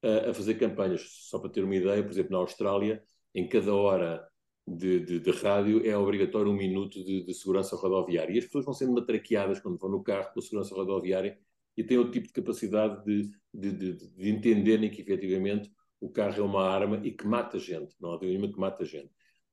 a, 0.03 0.35
fazer 0.35 0.55
campanhas. 0.55 1.03
Só 1.29 1.39
para 1.39 1.51
ter 1.51 1.65
uma 1.65 1.75
ideia, 1.75 2.03
por 2.03 2.13
exemplo, 2.13 2.33
na 2.33 2.39
Austrália, 2.39 3.03
em 3.35 3.49
cada 3.49 3.75
hora 3.75 4.27
de, 4.67 5.01
de, 5.01 5.21
de 5.21 5.31
rádio 5.31 5.85
é 5.85 5.97
obrigatório 5.97 6.51
um 6.51 6.57
minuto 6.57 7.03
de, 7.03 7.25
de, 7.25 7.35
segurança 7.35 7.77
rodoviária. 7.77 8.33
E 8.35 8.39
as 8.39 8.45
pessoas 8.45 8.65
vão 8.65 8.75
sendo 8.75 8.93
matraqueadas 8.93 9.61
quando 9.61 9.79
vão 9.79 9.91
no 9.91 10.03
carro 10.03 10.31
a 10.37 10.41
segurança 10.41 10.75
rodoviária 10.75 11.39
e 11.77 11.83
têm 11.83 11.99
o 11.99 12.11
tipo 12.11 12.27
de 12.27 12.33
capacidade 12.33 13.03
de, 13.05 13.73
de, 13.73 13.97
de 13.97 14.31
entenderem 14.31 14.91
que 14.91 15.01
efetivamente 15.03 15.71
o 16.03 16.11
carro 16.11 16.37
é 16.37 16.43
uma 16.43 16.69
arma 16.69 17.01
e 17.05 17.13
que 17.13 17.25
mata 17.25 17.61
gente, 17.61 17.95
não 18.01 18.11
há 18.11 18.15
dúvida 18.15 18.33
nenhuma 18.33 18.53
que 18.53 18.59
mata 18.59 18.85
gente. 18.85 19.09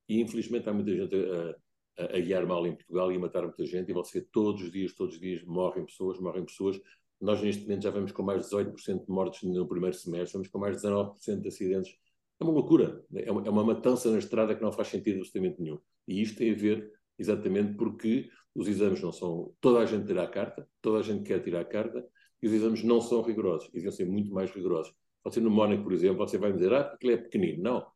E 0.10 0.20
infelizmente 0.20 0.68
há 0.68 0.74
muita 0.74 0.92
gente 0.92 1.16
a, 1.16 2.04
a, 2.04 2.18
a 2.18 2.20
guiar 2.20 2.46
mal 2.48 2.66
em 2.66 2.76
Portugal 2.76 3.12
e 3.12 3.16
a 3.16 3.20
matar 3.20 3.44
muita 3.44 3.64
gente, 3.68 3.92
e 3.92 3.94
você 3.94 4.20
todos 4.20 4.64
os 4.64 4.72
dias, 4.72 4.92
todos 4.94 5.14
os 5.14 5.22
dias 5.22 5.44
morrem 5.44 5.86
pessoas, 5.86 6.20
morrem 6.20 6.44
pessoas. 6.44 6.82
Nós 7.22 7.40
neste 7.44 7.62
momento 7.64 7.84
já 7.84 7.92
vamos 7.92 8.12
com 8.12 8.24
mais 8.24 8.42
de 8.42 8.56
18% 8.56 9.06
de 9.06 9.12
mortes 9.12 9.44
no 9.44 9.68
primeiro 9.68 9.96
semestre, 9.96 10.34
vamos 10.34 10.48
com 10.48 10.58
mais 10.58 10.76
de 10.76 10.88
19% 10.88 11.42
de 11.42 11.48
acidentes. 11.48 11.96
É 12.40 12.44
uma 12.44 12.54
loucura, 12.54 13.06
é 13.14 13.32
uma, 13.32 13.46
é 13.46 13.50
uma 13.52 13.64
matança 13.64 14.10
na 14.10 14.18
estrada 14.18 14.56
que 14.56 14.64
não 14.64 14.72
faz 14.72 14.88
sentido 14.88 15.18
absolutamente 15.18 15.62
nenhum. 15.62 15.80
E 16.08 16.20
isto 16.20 16.40
tem 16.40 16.52
a 16.52 16.56
ver 16.56 16.92
exatamente 17.20 17.76
porque 17.76 18.28
os 18.56 18.68
exames 18.68 19.02
não 19.02 19.12
são. 19.12 19.54
Toda 19.62 19.80
a 19.80 19.86
gente 19.86 20.08
terá 20.08 20.24
a 20.24 20.28
carta, 20.28 20.68
toda 20.82 20.98
a 20.98 21.04
gente 21.04 21.24
quer 21.24 21.44
tirar 21.44 21.62
a 21.62 21.66
carta, 21.66 22.04
e 22.42 22.48
os 22.48 22.54
exames 22.54 22.84
não 22.84 23.02
são 23.02 23.22
rigorosos, 23.22 23.70
deviam 23.72 23.92
ser 23.92 24.06
muito 24.08 24.34
mais 24.34 24.50
rigorosos. 24.50 24.96
Você 25.24 25.40
no 25.40 25.50
Mónaco, 25.50 25.84
por 25.84 25.94
exemplo, 25.94 26.18
você 26.18 26.38
vai 26.38 26.54
dizer, 26.54 26.74
ah, 26.74 26.84
porque 26.84 27.08
ele 27.08 27.14
é 27.16 27.18
pequenino. 27.18 27.62
Não. 27.62 27.92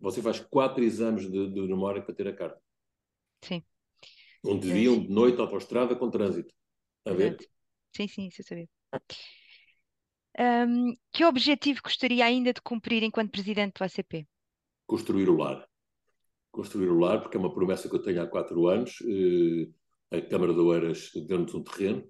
Você 0.00 0.20
faz 0.20 0.40
quatro 0.40 0.82
exames 0.82 1.30
de, 1.30 1.50
de 1.50 1.74
Mónaco 1.74 2.06
para 2.06 2.14
ter 2.14 2.28
a 2.28 2.34
carta. 2.34 2.60
Sim. 3.42 3.62
Um 4.44 4.58
de 4.58 4.72
dia, 4.72 4.90
um 4.90 5.00
de 5.00 5.08
noite, 5.08 5.40
autoestrada 5.40 5.96
com 5.96 6.10
trânsito. 6.10 6.52
A 7.06 7.12
ver? 7.12 7.36
Sim, 7.96 8.08
sim, 8.08 8.26
isso 8.26 8.42
eu 8.42 8.44
sabia. 8.44 8.68
Um, 10.38 10.96
que 11.12 11.24
objetivo 11.24 11.80
gostaria 11.82 12.24
ainda 12.24 12.52
de 12.52 12.60
cumprir 12.60 13.02
enquanto 13.02 13.30
presidente 13.30 13.78
do 13.78 13.84
ACP? 13.84 14.26
Construir 14.86 15.28
o 15.28 15.36
lar. 15.36 15.66
Construir 16.50 16.88
o 16.88 16.98
lar, 16.98 17.22
porque 17.22 17.36
é 17.36 17.40
uma 17.40 17.54
promessa 17.54 17.88
que 17.88 17.94
eu 17.94 18.02
tenho 18.02 18.22
há 18.22 18.26
quatro 18.26 18.66
anos. 18.66 18.98
Eh, 19.02 20.18
a 20.18 20.20
Câmara 20.20 20.52
de 20.52 20.60
Oeiras 20.60 21.10
deu-nos 21.26 21.54
um 21.54 21.62
terreno, 21.62 22.06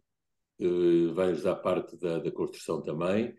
eh, 0.58 1.12
vai-nos 1.12 1.42
dar 1.42 1.56
parte 1.56 1.96
da, 1.98 2.18
da 2.18 2.32
construção 2.32 2.82
também 2.82 3.34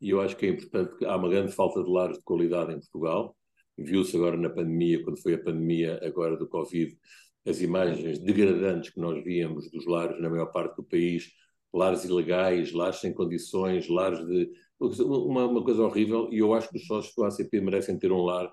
e 0.00 0.10
eu 0.10 0.20
acho 0.20 0.36
que 0.36 0.46
é 0.46 0.50
importante 0.50 0.96
que 0.96 1.04
há 1.04 1.16
uma 1.16 1.28
grande 1.28 1.52
falta 1.52 1.82
de 1.82 1.90
lares 1.90 2.18
de 2.18 2.24
qualidade 2.24 2.72
em 2.72 2.78
Portugal. 2.78 3.36
Viu-se 3.76 4.16
agora 4.16 4.36
na 4.36 4.50
pandemia, 4.50 5.02
quando 5.02 5.20
foi 5.20 5.34
a 5.34 5.42
pandemia 5.42 6.00
agora 6.02 6.36
do 6.36 6.48
Covid, 6.48 6.96
as 7.46 7.60
imagens 7.60 8.18
degradantes 8.18 8.90
que 8.90 9.00
nós 9.00 9.22
víamos 9.24 9.70
dos 9.70 9.86
lares 9.86 10.20
na 10.20 10.28
maior 10.28 10.46
parte 10.46 10.76
do 10.76 10.84
país, 10.84 11.32
lares 11.72 12.04
ilegais, 12.04 12.72
lares 12.72 12.96
sem 12.96 13.12
condições, 13.12 13.88
lares 13.88 14.24
de. 14.26 14.50
Uma, 14.80 15.46
uma 15.46 15.64
coisa 15.64 15.82
horrível, 15.82 16.28
e 16.32 16.38
eu 16.38 16.54
acho 16.54 16.68
que 16.70 16.76
os 16.76 16.86
sócios 16.86 17.12
do 17.16 17.24
ACP 17.24 17.60
merecem 17.60 17.98
ter 17.98 18.12
um 18.12 18.22
lar 18.22 18.52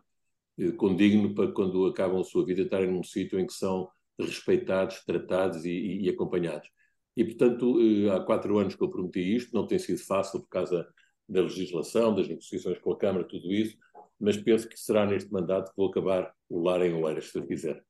eh, 0.58 0.72
condigno 0.72 1.36
para 1.36 1.52
quando 1.52 1.86
acabam 1.86 2.20
a 2.20 2.24
sua 2.24 2.44
vida 2.44 2.64
estarem 2.64 2.92
num 2.92 3.04
sítio 3.04 3.40
em 3.40 3.46
que 3.46 3.54
são 3.54 3.88
respeitados, 4.20 5.04
tratados 5.06 5.66
e, 5.66 5.70
e, 5.70 6.06
e 6.06 6.10
acompanhados. 6.10 6.68
E, 7.16 7.24
portanto, 7.24 7.80
eh, 7.80 8.10
há 8.10 8.20
quatro 8.22 8.58
anos 8.58 8.76
que 8.76 8.84
eu 8.84 8.90
prometi 8.90 9.36
isto, 9.36 9.54
não 9.54 9.68
tem 9.68 9.78
sido 9.78 10.00
fácil 10.00 10.42
por 10.42 10.50
causa 10.50 10.88
da 11.28 11.42
legislação, 11.42 12.14
das 12.14 12.28
negociações 12.28 12.80
com 12.80 12.92
a 12.92 12.98
Câmara, 12.98 13.28
tudo 13.28 13.52
isso, 13.52 13.78
mas 14.20 14.38
penso 14.38 14.68
que 14.68 14.80
será 14.80 15.06
neste 15.06 15.32
mandato 15.32 15.70
que 15.72 15.78
vou 15.78 15.90
acabar 15.90 16.34
o 16.50 16.62
lar 16.62 16.82
em 16.82 16.94
Oeiras, 16.94 17.32
se 17.32 17.42
quiser. 17.42 17.84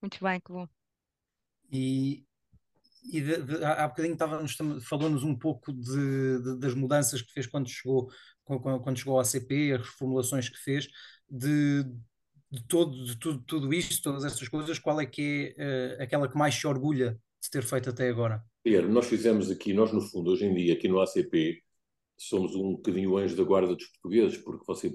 Muito 0.00 0.18
bem, 0.22 0.40
que 0.40 0.52
bom. 0.52 0.66
E, 1.70 2.24
e 3.04 3.20
de, 3.20 3.42
de, 3.42 3.64
há 3.64 3.86
bocadinho 3.86 4.14
estávamos 4.14 4.56
falando-nos 4.84 5.22
um 5.22 5.36
pouco 5.36 5.72
de, 5.72 6.42
de, 6.42 6.58
das 6.58 6.74
mudanças 6.74 7.22
que 7.22 7.32
fez 7.32 7.46
quando 7.46 7.68
chegou, 7.68 8.10
quando, 8.44 8.96
chegou 8.96 9.14
ao 9.14 9.20
ACP, 9.20 9.72
as 9.72 9.80
reformulações 9.80 10.48
que 10.48 10.58
fez, 10.58 10.88
de, 11.30 11.84
de 12.50 12.66
todo, 12.66 13.04
de 13.04 13.16
tudo, 13.16 13.42
tudo 13.46 13.72
isto, 13.72 14.02
todas 14.02 14.24
estas 14.24 14.48
coisas, 14.48 14.78
qual 14.78 15.00
é 15.00 15.06
que 15.06 15.54
é 15.56 15.96
uh, 15.98 16.02
aquela 16.02 16.28
que 16.28 16.36
mais 16.36 16.54
se 16.54 16.66
orgulha 16.66 17.18
de 17.40 17.50
ter 17.50 17.62
feito 17.62 17.90
até 17.90 18.08
agora? 18.08 18.44
Pierre, 18.62 18.86
nós 18.86 19.06
fizemos 19.06 19.50
aqui, 19.50 19.72
nós 19.72 19.92
no 19.92 20.00
fundo, 20.00 20.30
hoje 20.30 20.44
em 20.44 20.54
dia, 20.54 20.74
aqui 20.74 20.88
no 20.88 21.00
ACP, 21.00 21.62
somos 22.28 22.54
um 22.54 22.72
bocadinho 22.72 23.16
anjo 23.16 23.36
da 23.36 23.42
guarda 23.42 23.74
dos 23.74 23.86
portugueses, 23.86 24.38
porque 24.38 24.64
você, 24.66 24.94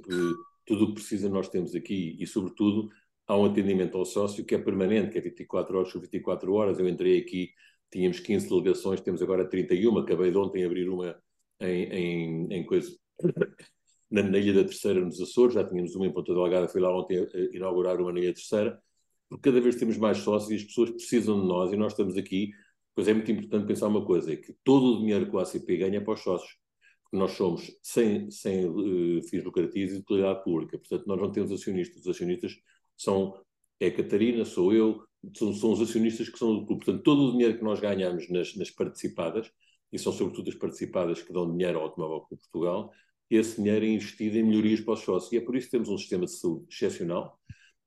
tudo 0.66 0.84
o 0.84 0.88
que 0.88 0.94
precisa 0.96 1.30
nós 1.30 1.50
temos 1.50 1.76
aqui 1.76 2.16
e, 2.20 2.26
sobretudo, 2.26 2.90
há 3.28 3.38
um 3.38 3.46
atendimento 3.46 3.98
ao 3.98 4.06
sócio 4.06 4.46
que 4.46 4.56
é 4.56 4.58
permanente, 4.58 5.12
que 5.12 5.18
é 5.18 5.22
24 5.22 5.78
horas 5.78 5.92
sobre 5.92 6.08
24 6.08 6.54
horas. 6.54 6.80
Eu 6.80 6.88
entrei 6.88 7.20
aqui, 7.20 7.52
tínhamos 7.92 8.20
15 8.20 8.50
delegações, 8.50 9.02
temos 9.02 9.22
agora 9.22 9.48
31, 9.48 9.98
acabei 9.98 10.32
de 10.32 10.38
ontem 10.38 10.64
abrir 10.64 10.90
uma 10.90 11.18
em, 11.60 11.84
em, 11.84 12.54
em 12.54 12.66
coisa, 12.66 12.96
na, 14.10 14.24
na, 14.24 14.38
Ilha 14.38 14.54
da 14.54 14.64
Terceira, 14.64 15.00
nos 15.02 15.20
Açores, 15.20 15.56
já 15.56 15.64
tínhamos 15.64 15.96
uma 15.96 16.06
em 16.06 16.14
Ponta 16.14 16.34
Delgada, 16.34 16.68
fui 16.68 16.80
lá 16.80 16.96
ontem 16.96 17.28
inaugurar 17.52 18.00
uma 18.00 18.14
na 18.14 18.20
Ilha 18.20 18.34
Terceira, 18.34 18.80
porque 19.30 19.50
cada 19.50 19.60
vez 19.60 19.76
temos 19.76 19.98
mais 19.98 20.20
sócios 20.20 20.52
e 20.52 20.56
as 20.56 20.64
pessoas 20.64 20.92
precisam 20.92 21.42
de 21.42 21.48
nós 21.48 21.74
e 21.74 21.76
nós 21.76 21.92
estamos 21.94 22.16
aqui, 22.16 22.52
pois 22.96 23.08
é 23.08 23.14
muito 23.14 23.32
importante 23.32 23.68
pensar 23.68 23.88
uma 23.88 24.06
coisa, 24.06 24.32
é 24.32 24.36
que 24.38 24.56
todo 24.64 24.96
o 24.96 25.00
dinheiro 25.00 25.30
que 25.30 25.36
o 25.36 25.40
ACP 25.40 25.78
ganha 25.78 25.98
é 25.98 26.02
para 26.02 26.14
os 26.14 26.22
sócios 26.22 26.58
nós 27.12 27.32
somos 27.32 27.72
sem, 27.82 28.30
sem 28.30 28.66
uh, 28.66 29.22
fins 29.24 29.44
lucrativos 29.44 29.92
e 29.92 29.96
de 29.96 30.02
utilidade 30.02 30.44
pública, 30.44 30.78
portanto 30.78 31.06
nós 31.08 31.20
não 31.20 31.32
temos 31.32 31.52
acionistas, 31.52 32.02
os 32.02 32.08
acionistas 32.08 32.58
são, 32.98 33.42
é 33.80 33.88
a 33.88 33.96
Catarina, 33.96 34.44
sou 34.46 34.74
eu, 34.74 35.04
são, 35.36 35.54
são 35.54 35.72
os 35.72 35.82
acionistas 35.82 36.30
que 36.30 36.38
são 36.38 36.54
do 36.54 36.66
clube, 36.66 36.86
portanto 36.86 37.04
todo 37.04 37.30
o 37.30 37.32
dinheiro 37.32 37.58
que 37.58 37.64
nós 37.64 37.80
ganhamos 37.80 38.30
nas, 38.30 38.56
nas 38.56 38.72
participadas, 38.72 39.52
e 39.92 39.98
são 39.98 40.12
sobretudo 40.12 40.50
as 40.50 40.56
participadas 40.56 41.22
que 41.22 41.32
dão 41.32 41.50
dinheiro 41.50 41.80
ao 41.80 41.86
Automóvel 41.86 42.22
Clube 42.22 42.44
Portugal, 42.44 42.92
esse 43.30 43.58
dinheiro 43.58 43.86
é 43.86 43.90
investido 43.90 44.38
em 44.38 44.44
melhorias 44.44 44.82
para 44.82 44.94
os 44.94 45.02
sócios, 45.02 45.32
e 45.32 45.38
é 45.38 45.42
por 45.42 45.56
isso 45.56 45.68
que 45.68 45.72
temos 45.72 45.90
um 45.90 45.98
sistema 45.98 46.26
de 46.26 46.32
saúde 46.32 46.66
excepcional, 46.70 47.40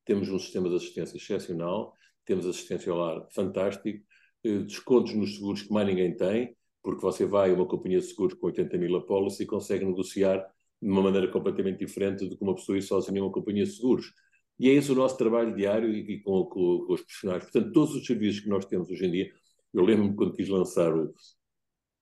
temos 0.05 0.29
um 0.29 0.39
sistema 0.39 0.69
de 0.69 0.77
assistência 0.77 1.17
excepcional, 1.17 1.95
temos 2.25 2.47
assistência 2.47 2.93
ao 2.93 2.99
lar 2.99 3.27
fantástico, 3.33 4.05
eh, 4.45 4.59
descontos 4.59 5.15
nos 5.15 5.35
seguros 5.35 5.63
que 5.63 5.73
mais 5.73 5.87
ninguém 5.87 6.17
tem, 6.17 6.57
porque 6.83 7.03
você 7.03 7.25
vai 7.27 7.51
a 7.51 7.55
uma 7.55 7.67
companhia 7.67 8.01
de 8.01 8.07
seguros 8.07 8.35
com 8.35 8.47
80 8.47 8.77
mil 8.79 8.97
apólices 8.97 9.41
e 9.41 9.47
consegue 9.47 9.85
negociar 9.85 10.47
de 10.81 10.89
uma 10.89 11.03
maneira 11.03 11.29
completamente 11.29 11.79
diferente 11.79 12.27
do 12.27 12.37
que 12.37 12.43
uma 12.43 12.55
pessoa 12.55 12.79
ir 12.79 12.83
sozinha 12.83 13.19
em 13.19 13.23
uma 13.23 13.33
companhia 13.33 13.65
de 13.65 13.73
seguros. 13.73 14.13
E 14.59 14.69
é 14.69 14.73
esse 14.73 14.91
o 14.93 14.95
nosso 14.95 15.17
trabalho 15.17 15.55
diário 15.55 15.91
e, 15.91 16.15
e 16.15 16.21
com, 16.21 16.45
com, 16.45 16.85
com, 16.87 16.93
os 16.93 17.03
profissionais. 17.03 17.45
Portanto, 17.45 17.73
todos 17.73 17.95
os 17.95 18.07
serviços 18.07 18.41
que 18.41 18.49
nós 18.49 18.65
temos 18.65 18.89
hoje 18.91 19.07
em 19.07 19.11
dia, 19.11 19.33
eu 19.73 19.85
lembro-me 19.85 20.15
quando 20.15 20.35
quis 20.35 20.49
lançar 20.49 20.95
o, 20.95 21.15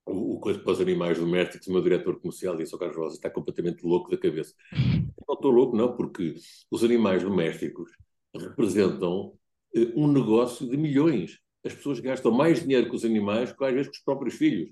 o, 0.06 0.40
coisa 0.40 0.58
para 0.60 0.72
os 0.72 0.80
animais 0.80 1.18
domésticos, 1.18 1.66
o 1.68 1.72
meu 1.72 1.82
diretor 1.82 2.20
comercial 2.20 2.56
disse 2.56 2.74
ao 2.74 2.78
Carlos 2.80 2.96
Rosa, 2.96 3.16
está 3.16 3.30
completamente 3.30 3.84
louco 3.84 4.10
da 4.10 4.16
cabeça. 4.16 4.54
Não 4.72 5.34
estou 5.34 5.50
louco, 5.50 5.76
não, 5.76 5.94
porque 5.94 6.34
os 6.70 6.84
animais 6.84 7.22
domésticos 7.22 7.90
representam 8.34 9.34
eh, 9.74 9.92
um 9.94 10.10
negócio 10.10 10.68
de 10.68 10.76
milhões 10.76 11.38
as 11.68 11.74
pessoas 11.74 12.00
gastam 12.00 12.32
mais 12.32 12.62
dinheiro 12.62 12.88
com 12.88 12.96
os 12.96 13.04
animais 13.04 13.52
que 13.52 13.64
às 13.64 13.72
vezes 13.72 13.88
com 13.88 13.94
os 13.96 14.02
próprios 14.02 14.34
filhos. 14.34 14.70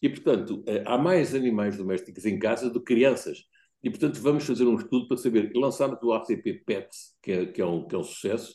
E, 0.00 0.08
portanto, 0.08 0.64
eh, 0.66 0.82
há 0.86 0.98
mais 0.98 1.34
animais 1.34 1.76
domésticos 1.76 2.26
em 2.26 2.38
casa 2.38 2.68
do 2.68 2.80
que 2.80 2.94
crianças. 2.94 3.44
E, 3.82 3.90
portanto, 3.90 4.20
vamos 4.20 4.44
fazer 4.44 4.64
um 4.64 4.76
estudo 4.76 5.06
para 5.08 5.16
saber. 5.16 5.52
E 5.54 5.58
lançámos 5.58 6.02
o 6.02 6.12
ACP 6.12 6.64
Pets, 6.66 7.16
que 7.22 7.32
é, 7.32 7.46
que 7.46 7.62
é, 7.62 7.66
um, 7.66 7.86
que 7.86 7.94
é 7.94 7.98
um 7.98 8.02
sucesso, 8.02 8.54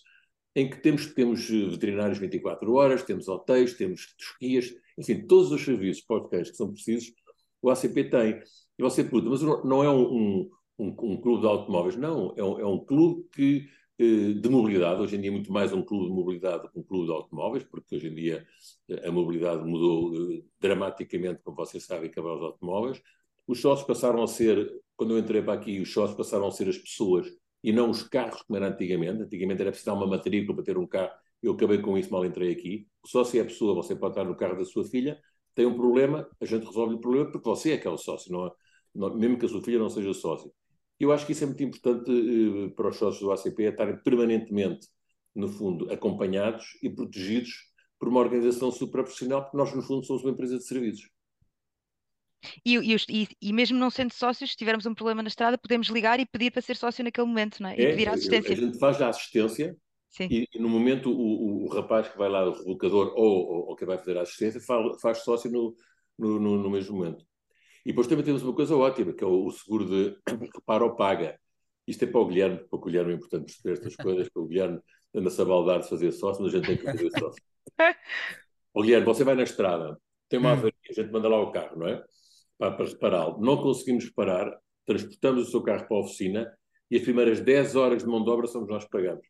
em 0.56 0.70
que 0.70 0.78
temos, 0.78 1.06
temos 1.14 1.50
eh, 1.50 1.70
veterinários 1.70 2.18
24 2.18 2.74
horas, 2.74 3.04
temos 3.04 3.28
hotéis, 3.28 3.74
temos 3.74 4.14
tosquias, 4.18 4.74
enfim, 4.98 5.26
todos 5.28 5.52
os 5.52 5.64
serviços 5.64 6.04
cães 6.30 6.50
que 6.52 6.58
são 6.58 6.74
precisos, 6.74 7.14
o 7.62 7.70
ACP 7.70 8.06
tem. 8.06 8.42
E 8.78 8.84
você 8.84 9.04
pergunta, 9.04 9.30
mas 9.30 9.42
não 9.64 9.84
é 9.84 9.90
um, 9.90 10.02
um, 10.02 10.50
um, 10.80 10.88
um 10.88 11.22
clube 11.22 11.42
de 11.42 11.48
automóveis? 11.48 11.96
Não, 11.96 12.34
é 12.36 12.44
um, 12.44 12.60
é 12.60 12.66
um 12.66 12.80
clube 12.84 13.28
que 13.34 13.68
de 13.98 14.50
mobilidade. 14.50 15.02
Hoje 15.02 15.16
em 15.16 15.22
dia, 15.22 15.32
muito 15.32 15.52
mais 15.52 15.74
um 15.74 15.82
clube 15.82 16.06
de 16.08 16.12
mobilidade 16.14 16.64
do 16.64 16.70
que 16.70 16.80
um 16.80 16.84
clube 16.84 17.08
de 17.08 17.12
automóveis, 17.12 17.64
porque 17.64 17.96
hoje 17.96 18.08
em 18.08 18.14
dia 18.14 18.48
eh, 18.90 19.08
a 19.08 19.12
mobilidade 19.12 19.64
mudou 19.66 20.14
eh, 20.34 20.44
dramaticamente, 20.60 21.42
como 21.44 21.58
vocês 21.58 21.84
sabem, 21.84 22.10
acabar 22.10 22.36
os 22.36 22.44
automóveis. 22.44 23.02
Os 23.48 23.60
sócios 23.60 23.88
passaram 23.88 24.22
a 24.22 24.28
ser, 24.28 24.72
quando 24.96 25.14
eu 25.14 25.20
entrei 25.20 25.42
para 25.42 25.54
aqui, 25.54 25.80
os 25.82 25.92
sócios 25.92 26.16
passaram 26.16 26.48
a 26.48 26.52
ser 26.52 26.70
as 26.70 26.78
pessoas 26.78 27.28
e 27.64 27.72
não 27.74 27.90
os 27.90 28.04
carros, 28.04 28.44
como 28.44 28.58
era 28.58 28.68
antigamente. 28.68 29.24
Antigamente 29.24 29.62
era 29.62 29.72
preciso 29.72 29.88
dar 29.92 29.98
uma 29.98 30.08
matrícula 30.08 30.56
para 30.56 30.66
ter 30.66 30.78
um 30.78 30.86
carro. 30.88 31.12
Eu 31.42 31.54
acabei 31.54 31.80
com 31.80 31.98
isso 31.98 32.12
mal 32.12 32.26
entrei 32.26 32.52
aqui. 32.52 32.88
O 33.04 33.08
sócio 33.08 33.40
é 33.40 33.42
a 33.42 33.46
pessoa, 33.46 33.74
você 33.74 33.96
pode 33.96 34.14
estar 34.14 34.26
no 34.26 34.36
carro 34.36 34.58
da 34.58 34.66
sua 34.66 34.84
filha, 34.86 35.20
tem 35.56 35.66
um 35.66 35.76
problema, 35.76 36.30
a 36.40 36.46
gente 36.46 36.66
resolve 36.66 36.96
o 36.96 37.00
problema 37.00 37.32
porque 37.32 37.48
você 37.50 37.72
é 37.72 37.78
que 37.78 37.88
é 37.88 37.90
o 37.90 37.98
sócio, 37.98 38.32
não 38.32 38.48
é? 38.48 38.52
Não, 38.94 39.16
mesmo 39.16 39.38
que 39.40 39.46
a 39.46 39.50
sua 39.50 39.62
filha 39.64 39.80
não 39.80 39.90
seja 39.90 40.14
sócio. 40.14 40.52
Eu 41.00 41.12
acho 41.12 41.26
que 41.26 41.32
isso 41.32 41.44
é 41.44 41.48
muito 41.48 41.64
importante 41.64 42.12
uh, 42.12 42.72
para 42.72 42.90
os 42.90 42.98
sócios 42.98 43.22
do 43.22 43.32
ACP, 43.32 43.66
é 43.66 43.70
estarem 43.70 43.98
permanentemente, 43.98 44.88
no 45.36 45.48
fundo, 45.48 45.92
acompanhados 45.92 46.66
e 46.82 46.90
protegidos 46.90 47.52
por 48.00 48.08
uma 48.08 48.20
organização 48.20 48.72
supraprofissional, 48.72 49.44
porque 49.44 49.58
nós, 49.58 49.74
no 49.76 49.82
fundo, 49.82 50.06
somos 50.06 50.24
uma 50.24 50.32
empresa 50.32 50.58
de 50.58 50.66
serviços. 50.66 51.10
E, 52.66 52.76
e, 52.76 53.28
e, 53.42 53.54
mesmo 53.54 53.78
não 53.78 53.90
sendo 53.90 54.14
sócios, 54.14 54.52
se 54.52 54.58
tivermos 54.58 54.86
um 54.86 54.94
problema 54.94 55.22
na 55.22 55.28
estrada, 55.28 55.58
podemos 55.58 55.88
ligar 55.88 56.20
e 56.20 56.26
pedir 56.26 56.52
para 56.52 56.62
ser 56.62 56.76
sócio 56.76 57.04
naquele 57.04 57.28
momento, 57.28 57.62
não 57.62 57.70
é? 57.70 57.78
E 57.78 57.86
é, 57.86 57.92
pedir 57.92 58.10
a 58.10 58.14
assistência. 58.14 58.54
A 58.54 58.58
gente 58.58 58.80
faz 58.80 59.02
a 59.02 59.10
assistência 59.10 59.76
e, 60.20 60.48
e, 60.54 60.60
no 60.60 60.70
momento 60.70 61.12
o, 61.12 61.66
o, 61.66 61.68
rapaz 61.68 62.08
que 62.08 62.18
vai 62.18 62.30
lá, 62.30 62.48
o 62.48 62.54
relocador 62.54 63.14
ou, 63.16 63.48
ou, 63.48 63.70
ou 63.70 63.76
que 63.76 63.86
vai 63.86 63.98
fazer 63.98 64.18
a 64.18 64.22
assistência, 64.22 64.62
faz, 64.62 65.02
faz 65.02 65.18
sócio 65.20 65.52
no, 65.52 65.76
no, 66.18 66.40
no, 66.40 66.64
no 66.64 66.70
mesmo 66.70 66.98
momento. 66.98 67.26
E 67.88 67.92
depois 67.92 68.06
também 68.06 68.26
temos 68.26 68.44
uma 68.44 68.54
coisa 68.54 68.76
ótima, 68.76 69.14
que 69.14 69.24
é 69.24 69.28
o, 69.28 69.50
seguro 69.50 69.86
de 69.86 70.18
repara 70.54 70.84
ou 70.84 70.94
paga. 70.94 71.40
Isto 71.88 72.04
é 72.04 72.08
para 72.08 72.20
o 72.20 72.28
Guilherme, 72.28 72.58
para 72.58 72.78
o 72.78 72.82
Guilherme 72.82 73.14
é 73.14 73.16
importante 73.16 73.46
perceber 73.46 73.72
estas 73.72 73.96
coisas, 74.04 74.28
para 74.28 74.42
o 74.42 74.46
Guilherme 74.46 74.82
anda-se 75.16 75.42
a 75.42 75.46
baldar 75.46 75.80
de 75.80 75.88
fazer 75.88 76.12
sócio, 76.12 76.44
mas 76.44 76.54
a 76.54 76.58
gente 76.58 76.68
tem 76.68 76.78
que 76.78 76.84
fazer 76.84 77.10
sócio. 77.18 77.42
o 78.74 78.82
Guilherme, 78.82 79.06
você 79.06 79.24
vai 79.24 79.36
na 79.36 79.44
estrada, 79.44 79.98
tem 80.28 80.38
uma 80.38 80.50
hum. 80.50 80.54
avaria, 80.54 80.74
a 80.90 80.94
gente 80.94 81.10
manda 81.14 81.30
lá 81.30 81.42
o 81.42 81.50
carro, 81.50 81.80
não 81.80 81.88
é? 81.88 82.04
Para, 82.58 82.72
para 82.72 82.86
repará-lo. 82.88 83.40
Não 83.40 83.56
conseguimos 83.56 84.04
reparar, 84.04 84.54
transportamos 84.86 85.48
o 85.48 85.52
seu 85.52 85.64
carro 85.64 85.88
para 85.88 85.96
a 85.96 86.02
oficina 86.02 86.58
e 86.92 86.98
as 86.98 87.04
primeiras 87.04 87.40
10 87.40 87.78
horas 87.78 88.04
de 88.04 88.10
mão 88.10 88.22
de 88.22 88.30
obra 88.30 88.48
somos 88.48 88.68
nós 88.68 88.84
que 88.84 88.92
pagamos. 88.92 89.26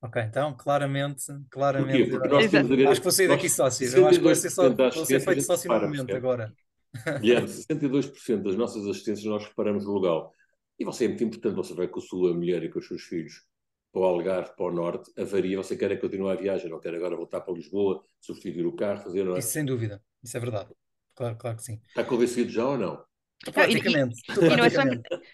Ok, 0.00 0.22
então 0.22 0.56
claramente, 0.56 1.26
claramente. 1.50 2.10
Porque 2.10 2.28
nós 2.28 2.50
temos 2.50 2.70
a 2.70 2.90
acho 2.90 3.00
que 3.00 3.04
vou 3.04 3.12
sair 3.12 3.28
daqui 3.28 3.50
sócio. 3.50 3.86
Eu 3.94 4.06
acho 4.08 4.18
que 4.18 4.24
vou 4.24 4.34
ser, 4.34 4.48
só, 4.48 4.70
vou 4.70 5.04
ser 5.04 5.20
feito 5.20 5.42
sócio 5.42 5.70
no 5.70 5.80
momento 5.80 6.16
agora. 6.16 6.50
Guilherme, 7.20 7.48
62% 7.48 8.42
das 8.42 8.56
nossas 8.56 8.86
assistências 8.86 9.26
nós 9.26 9.44
reparamos 9.44 9.84
no 9.84 9.98
legal. 9.98 10.32
E 10.78 10.84
você 10.84 11.04
é 11.04 11.08
muito 11.08 11.24
importante, 11.24 11.56
você 11.56 11.74
vai 11.74 11.88
com 11.88 12.00
a 12.00 12.02
sua 12.02 12.34
mulher 12.34 12.62
e 12.62 12.70
com 12.70 12.78
os 12.78 12.86
seus 12.86 13.02
filhos 13.02 13.44
para 13.92 14.00
o 14.00 14.04
Algarve, 14.04 14.56
para 14.56 14.66
o 14.66 14.72
Norte, 14.72 15.12
avaria, 15.18 15.58
você 15.58 15.76
quer 15.76 15.92
é 15.92 15.96
continuar 15.96 16.32
a 16.32 16.36
viagem, 16.36 16.70
não 16.70 16.80
quer 16.80 16.94
agora 16.94 17.14
voltar 17.14 17.42
para 17.42 17.52
Lisboa, 17.52 18.02
substituir 18.20 18.66
o 18.66 18.72
carro, 18.72 19.02
fazer... 19.02 19.22
Não 19.22 19.36
é? 19.36 19.38
Isso 19.38 19.50
sem 19.50 19.64
dúvida, 19.64 20.02
isso 20.22 20.34
é 20.34 20.40
verdade. 20.40 20.74
Claro, 21.14 21.36
claro 21.36 21.56
que 21.58 21.62
sim. 21.62 21.78
Está 21.88 22.02
convencido 22.02 22.50
já 22.50 22.66
ou 22.66 22.78
não? 22.78 23.04
Praticamente. 23.50 24.20
E, 24.28 24.32
e, 24.32 24.52
e 24.52 24.56
não, 24.56 24.64
é 24.64 24.70
só, 24.70 24.82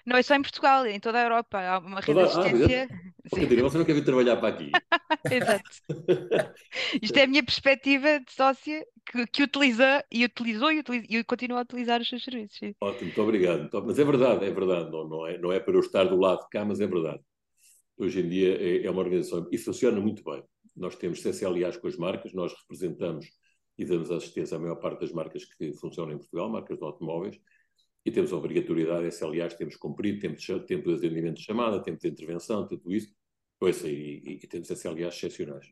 não, 0.07 0.17
é 0.17 0.23
só, 0.23 0.35
em 0.35 0.43
Portugal, 0.43 0.87
em 0.87 0.99
toda 0.99 1.19
a 1.19 1.25
Europa. 1.25 1.59
Há 1.59 1.79
uma 1.79 2.01
rede 2.01 2.19
de 2.19 2.25
assistência. 2.25 2.89
Ah, 2.91 3.63
você 3.63 3.79
não 3.79 3.85
quer 3.85 3.95
vir 3.95 4.05
trabalhar 4.05 4.37
para 4.37 4.49
aqui. 4.49 4.71
Exato. 5.31 5.71
Isto 7.03 7.17
é 7.19 7.23
a 7.25 7.27
minha 7.27 7.45
perspectiva 7.45 8.21
de 8.21 8.33
sócia 8.33 8.87
que, 9.05 9.27
que 9.27 9.43
utiliza 9.43 10.03
e 10.11 10.25
utilizou 10.25 10.73
e, 10.73 10.79
utiliza, 10.81 11.07
e 11.09 11.25
continua 11.25 11.59
a 11.59 11.63
utilizar 11.63 12.01
os 12.01 12.09
seus 12.09 12.25
serviços. 12.25 12.73
Ótimo, 12.81 13.05
muito 13.05 13.23
obrigado. 13.23 13.69
Mas 13.85 13.99
é 13.99 14.05
verdade, 14.05 14.45
é 14.47 14.51
verdade. 14.51 14.91
Não, 14.91 15.07
não, 15.07 15.27
é, 15.27 15.39
não 15.39 15.53
é 15.53 15.61
para 15.61 15.75
eu 15.75 15.81
estar 15.81 16.05
do 16.05 16.17
lado 16.17 16.41
de 16.41 16.49
cá, 16.49 16.65
mas 16.65 16.81
é 16.81 16.87
verdade. 16.87 17.21
Hoje 17.99 18.21
em 18.21 18.29
dia 18.29 18.57
é, 18.57 18.87
é 18.87 18.91
uma 18.91 19.01
organização 19.01 19.47
e 19.53 19.59
funciona 19.59 20.01
muito 20.01 20.23
bem. 20.25 20.43
Nós 20.75 20.97
temos 20.97 21.21
CCLAs 21.21 21.77
com 21.77 21.89
as 21.89 21.97
marcas, 21.97 22.33
nós 22.33 22.55
representamos 22.55 23.27
e 23.77 23.85
damos 23.85 24.11
assistência 24.11 24.57
à 24.57 24.61
maior 24.61 24.77
parte 24.77 25.01
das 25.01 25.13
marcas 25.13 25.45
que 25.45 25.73
funcionam 25.75 26.15
em 26.15 26.19
Portugal, 26.19 26.49
marcas 26.49 26.79
de 26.79 26.85
automóveis 26.85 27.39
e 28.09 28.11
temos 28.11 28.33
a 28.33 28.37
obrigatoriedade, 28.37 29.13
SLAs 29.13 29.55
temos 29.55 29.77
cumprido, 29.77 30.19
tempo 30.19 30.37
de, 30.37 30.61
tempo 30.67 30.89
de 30.89 30.95
atendimento 30.95 31.37
de 31.37 31.45
chamada, 31.45 31.83
tempo 31.83 31.99
de 31.99 32.09
intervenção, 32.09 32.67
tudo 32.67 32.93
isso, 32.93 33.15
pois, 33.61 33.85
e, 33.85 34.23
e, 34.25 34.41
e 34.43 34.47
temos 34.47 34.69
SLAs 34.69 35.15
excepcionais. 35.15 35.67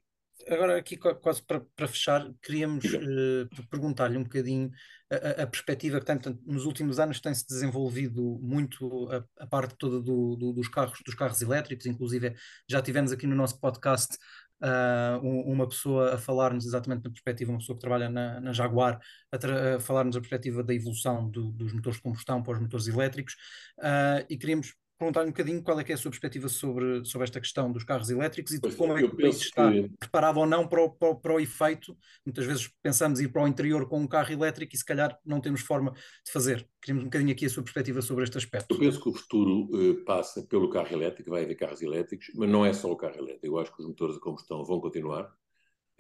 Agora, 0.49 0.77
aqui 0.77 0.99
quase 0.99 1.43
para, 1.43 1.61
para 1.75 1.89
fechar, 1.89 2.31
queríamos 2.43 2.85
uh, 2.85 3.49
perguntar-lhe 3.71 4.19
um 4.19 4.23
bocadinho 4.23 4.71
a, 5.11 5.43
a, 5.43 5.47
perspectiva 5.47 5.99
que 5.99 6.05
tem, 6.05 6.17
portanto, 6.17 6.43
nos 6.45 6.67
últimos 6.67 6.99
anos 6.99 7.21
tem-se 7.21 7.47
desenvolvido 7.47 8.39
muito 8.43 9.09
a, 9.11 9.25
a 9.43 9.47
parte 9.47 9.75
toda 9.79 9.99
do, 10.01 10.37
do, 10.37 10.53
dos, 10.53 10.69
carros, 10.69 10.99
dos 11.05 11.15
carros 11.15 11.41
elétricos, 11.41 11.87
inclusive 11.87 12.35
já 12.69 12.83
tivemos 12.83 13.13
aqui 13.13 13.27
no 13.27 13.35
nosso 13.35 13.59
podcast 13.59 14.19
uh, 14.63 15.27
uma 15.27 15.69
pessoa 15.69 16.15
a 16.15 16.19
falar-nos 16.19 16.67
exatamente 16.67 17.05
na 17.05 17.11
perspectiva, 17.11 17.53
uma 17.53 17.59
pessoa 17.59 17.77
que 17.77 17.81
trabalha 17.81 18.09
na, 18.09 18.41
na 18.41 18.53
Jaguar, 18.53 19.01
a, 19.33 19.77
a 19.77 19.81
falar-nos 19.81 20.15
da 20.15 20.21
perspectiva 20.21 20.63
da 20.63 20.75
evolução 20.75 21.29
do, 21.31 21.51
dos 21.53 21.73
motores 21.73 21.97
de 21.97 22.03
combustão 22.03 22.43
para 22.43 22.55
os 22.55 22.61
motores 22.61 22.87
elétricos, 22.87 23.35
uh, 23.79 24.25
e 24.29 24.37
queríamos 24.37 24.75
perguntar 24.99 25.23
um 25.23 25.27
bocadinho 25.27 25.63
qual 25.63 25.79
é, 25.79 25.85
é 25.87 25.93
a 25.93 25.97
sua 25.97 26.11
perspectiva 26.11 26.49
sobre, 26.49 27.05
sobre 27.05 27.25
esta 27.25 27.41
questão 27.41 27.71
dos 27.71 27.85
carros 27.85 28.11
elétricos 28.11 28.55
e 28.55 28.61
de 28.61 28.75
como 28.75 28.95
é 28.95 28.99
que 28.99 29.05
o 29.05 29.17
país 29.17 29.37
está 29.37 29.71
que... 29.71 29.91
preparado 29.99 30.39
ou 30.39 30.47
não 30.47 30.67
para 30.67 30.83
o, 30.83 30.91
para, 30.91 31.09
o, 31.09 31.17
para 31.17 31.35
o, 31.35 31.41
efeito. 31.41 31.97
Muitas 32.25 32.47
vezes 32.47 32.71
pensamos 32.83 33.21
ir 33.21 33.29
para 33.29 33.43
o 33.43 33.49
interior 33.49 33.87
com 33.89 34.01
um 34.01 34.07
carro 34.07 34.33
elétrico 34.33 34.75
e 34.75 34.79
se 34.79 34.85
calhar 34.85 35.19
não 35.25 35.41
temos 35.41 35.61
forma 35.61 35.93
de 35.93 36.33
fazer. 36.33 36.67
Queríamos 36.81 37.03
um 37.03 37.07
bocadinho 37.07 37.33
aqui 37.33 37.47
a 37.47 37.51
sua 37.51 37.63
perspectiva 37.63 38.01
sobre 38.01 38.25
este 38.25 38.39
aspecto. 38.39 38.75
Eu 38.75 38.79
penso 38.79 39.01
que 39.01 39.09
o 39.09 39.13
futuro 39.13 39.69
uh, 39.75 40.05
passa 40.05 40.43
pelo 40.47 40.71
carro 40.71 40.93
elétrico, 40.93 41.31
vai 41.31 41.45
haver 41.45 41.57
carros 41.57 41.83
elétricos, 41.83 42.29
mas 42.35 42.49
não 42.49 42.65
é 42.65 42.73
só 42.73 42.91
o 42.91 42.97
carro 42.97 43.19
elétrico. 43.19 43.47
Eu 43.47 43.59
acho 43.59 43.75
que 43.75 43.83
os 43.83 43.89
motores 43.89 44.15
de 44.15 44.21
combustão 44.21 44.65
vão 44.65 44.81
continuar. 44.81 45.25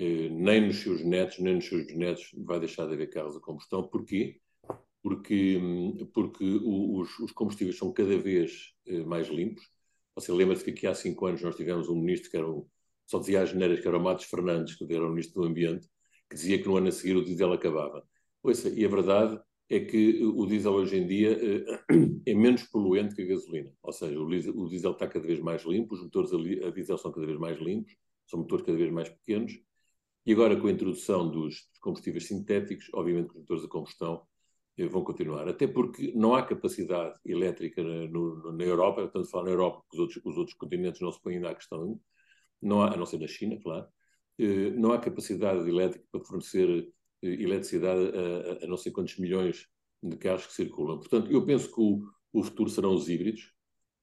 Uh, 0.00 0.30
nem 0.30 0.66
nos 0.66 0.76
seus 0.76 1.04
netos, 1.04 1.38
nem 1.38 1.56
nos 1.56 1.66
seus 1.66 1.86
bisnetos 1.86 2.30
vai 2.44 2.60
deixar 2.60 2.86
de 2.86 2.94
haver 2.94 3.10
carros 3.10 3.36
a 3.36 3.40
combustão. 3.40 3.86
Porquê? 3.86 4.40
Porque, 5.06 5.60
porque 6.12 6.44
os, 6.44 7.16
os 7.20 7.30
combustíveis 7.30 7.78
são 7.78 7.92
cada 7.92 8.18
vez 8.18 8.74
eh, 8.86 9.04
mais 9.04 9.28
limpos. 9.28 9.62
Você 10.16 10.32
lembra-se 10.32 10.64
que 10.64 10.72
aqui 10.72 10.84
há 10.84 10.94
cinco 10.96 11.26
anos 11.26 11.42
nós 11.42 11.54
tivemos 11.54 11.88
um 11.88 11.94
ministro 11.94 12.28
que 12.28 12.36
era 12.36 12.50
um, 12.50 12.66
só 13.06 13.20
dizia 13.20 13.40
as 13.40 13.50
geneiras, 13.50 13.78
que 13.78 13.86
era 13.86 13.96
o 13.96 14.02
Matos 14.02 14.24
Fernandes, 14.24 14.74
que 14.74 14.84
era 14.92 15.06
o 15.06 15.10
ministro 15.10 15.42
do 15.42 15.46
Ambiente, 15.46 15.86
que 16.28 16.34
dizia 16.34 16.60
que 16.60 16.66
no 16.66 16.76
ano 16.76 16.88
a 16.88 16.90
seguir 16.90 17.16
o 17.16 17.24
diesel 17.24 17.52
acabava. 17.52 18.02
Ouça, 18.42 18.68
e 18.68 18.84
a 18.84 18.88
verdade 18.88 19.40
é 19.70 19.78
que 19.78 20.24
o 20.24 20.44
diesel 20.44 20.72
hoje 20.72 20.96
em 20.96 21.06
dia 21.06 21.38
é 22.26 22.34
menos 22.34 22.64
poluente 22.64 23.14
que 23.14 23.22
a 23.22 23.26
gasolina. 23.26 23.72
Ou 23.84 23.92
seja, 23.92 24.20
o 24.20 24.68
diesel 24.68 24.90
está 24.90 25.06
cada 25.06 25.24
vez 25.24 25.38
mais 25.38 25.62
limpo, 25.64 25.94
os 25.94 26.02
motores 26.02 26.32
a 26.32 26.70
diesel 26.70 26.98
são 26.98 27.12
cada 27.12 27.26
vez 27.26 27.38
mais 27.38 27.60
limpos, 27.60 27.94
são 28.26 28.40
motores 28.40 28.66
cada 28.66 28.76
vez 28.76 28.90
mais 28.90 29.08
pequenos. 29.08 29.52
E 30.26 30.32
agora, 30.32 30.60
com 30.60 30.66
a 30.66 30.72
introdução 30.72 31.30
dos 31.30 31.70
combustíveis 31.80 32.26
sintéticos, 32.26 32.90
obviamente 32.92 33.28
que 33.28 33.34
os 33.34 33.40
motores 33.42 33.64
a 33.64 33.68
combustão 33.68 34.26
vão 34.78 35.02
continuar, 35.02 35.48
até 35.48 35.66
porque 35.66 36.12
não 36.14 36.34
há 36.34 36.42
capacidade 36.42 37.18
elétrica 37.24 37.82
na, 37.82 38.06
no, 38.08 38.52
na 38.52 38.64
Europa, 38.64 39.02
portanto, 39.02 39.30
falar 39.30 39.44
na 39.44 39.50
Europa, 39.50 39.80
porque 39.80 39.96
os 39.96 40.00
outros, 40.00 40.24
os 40.24 40.36
outros 40.36 40.56
continentes 40.56 41.00
não 41.00 41.10
se 41.10 41.20
põem 41.20 41.36
ainda 41.36 41.50
à 41.50 41.54
questão, 41.54 41.98
não 42.60 42.82
há, 42.82 42.92
a 42.92 42.96
não 42.96 43.06
ser 43.06 43.18
na 43.18 43.26
China, 43.26 43.58
claro, 43.62 43.86
eh, 44.38 44.70
não 44.70 44.92
há 44.92 44.98
capacidade 44.98 45.68
elétrica 45.68 46.04
para 46.12 46.20
fornecer 46.24 46.92
eh, 47.22 47.26
eletricidade 47.26 48.00
a, 48.60 48.64
a, 48.64 48.66
não 48.66 48.76
sei 48.76 48.92
quantos 48.92 49.16
milhões 49.18 49.66
de 50.02 50.16
carros 50.16 50.46
que 50.46 50.52
circulam. 50.52 50.98
Portanto, 50.98 51.30
eu 51.32 51.44
penso 51.44 51.72
que 51.74 51.80
o, 51.80 52.02
o 52.32 52.42
futuro 52.42 52.68
serão 52.68 52.94
os 52.94 53.08
híbridos, 53.08 53.52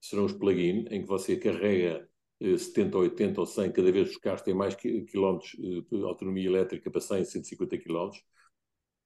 serão 0.01 0.25
os 0.25 0.33
plug-in, 0.33 0.85
em 0.89 1.01
que 1.01 1.07
você 1.07 1.37
carrega 1.37 2.09
70, 2.41 2.97
80 2.97 3.39
ou 3.39 3.45
100, 3.45 3.71
cada 3.71 3.91
vez 3.91 4.09
os 4.09 4.17
carros 4.17 4.41
têm 4.41 4.53
mais 4.53 4.75
quilómetros 4.75 5.55
autonomia 6.03 6.45
elétrica 6.45 6.91
para 6.91 6.99
100, 6.99 7.25
150 7.25 7.77
quilómetros, 7.77 8.21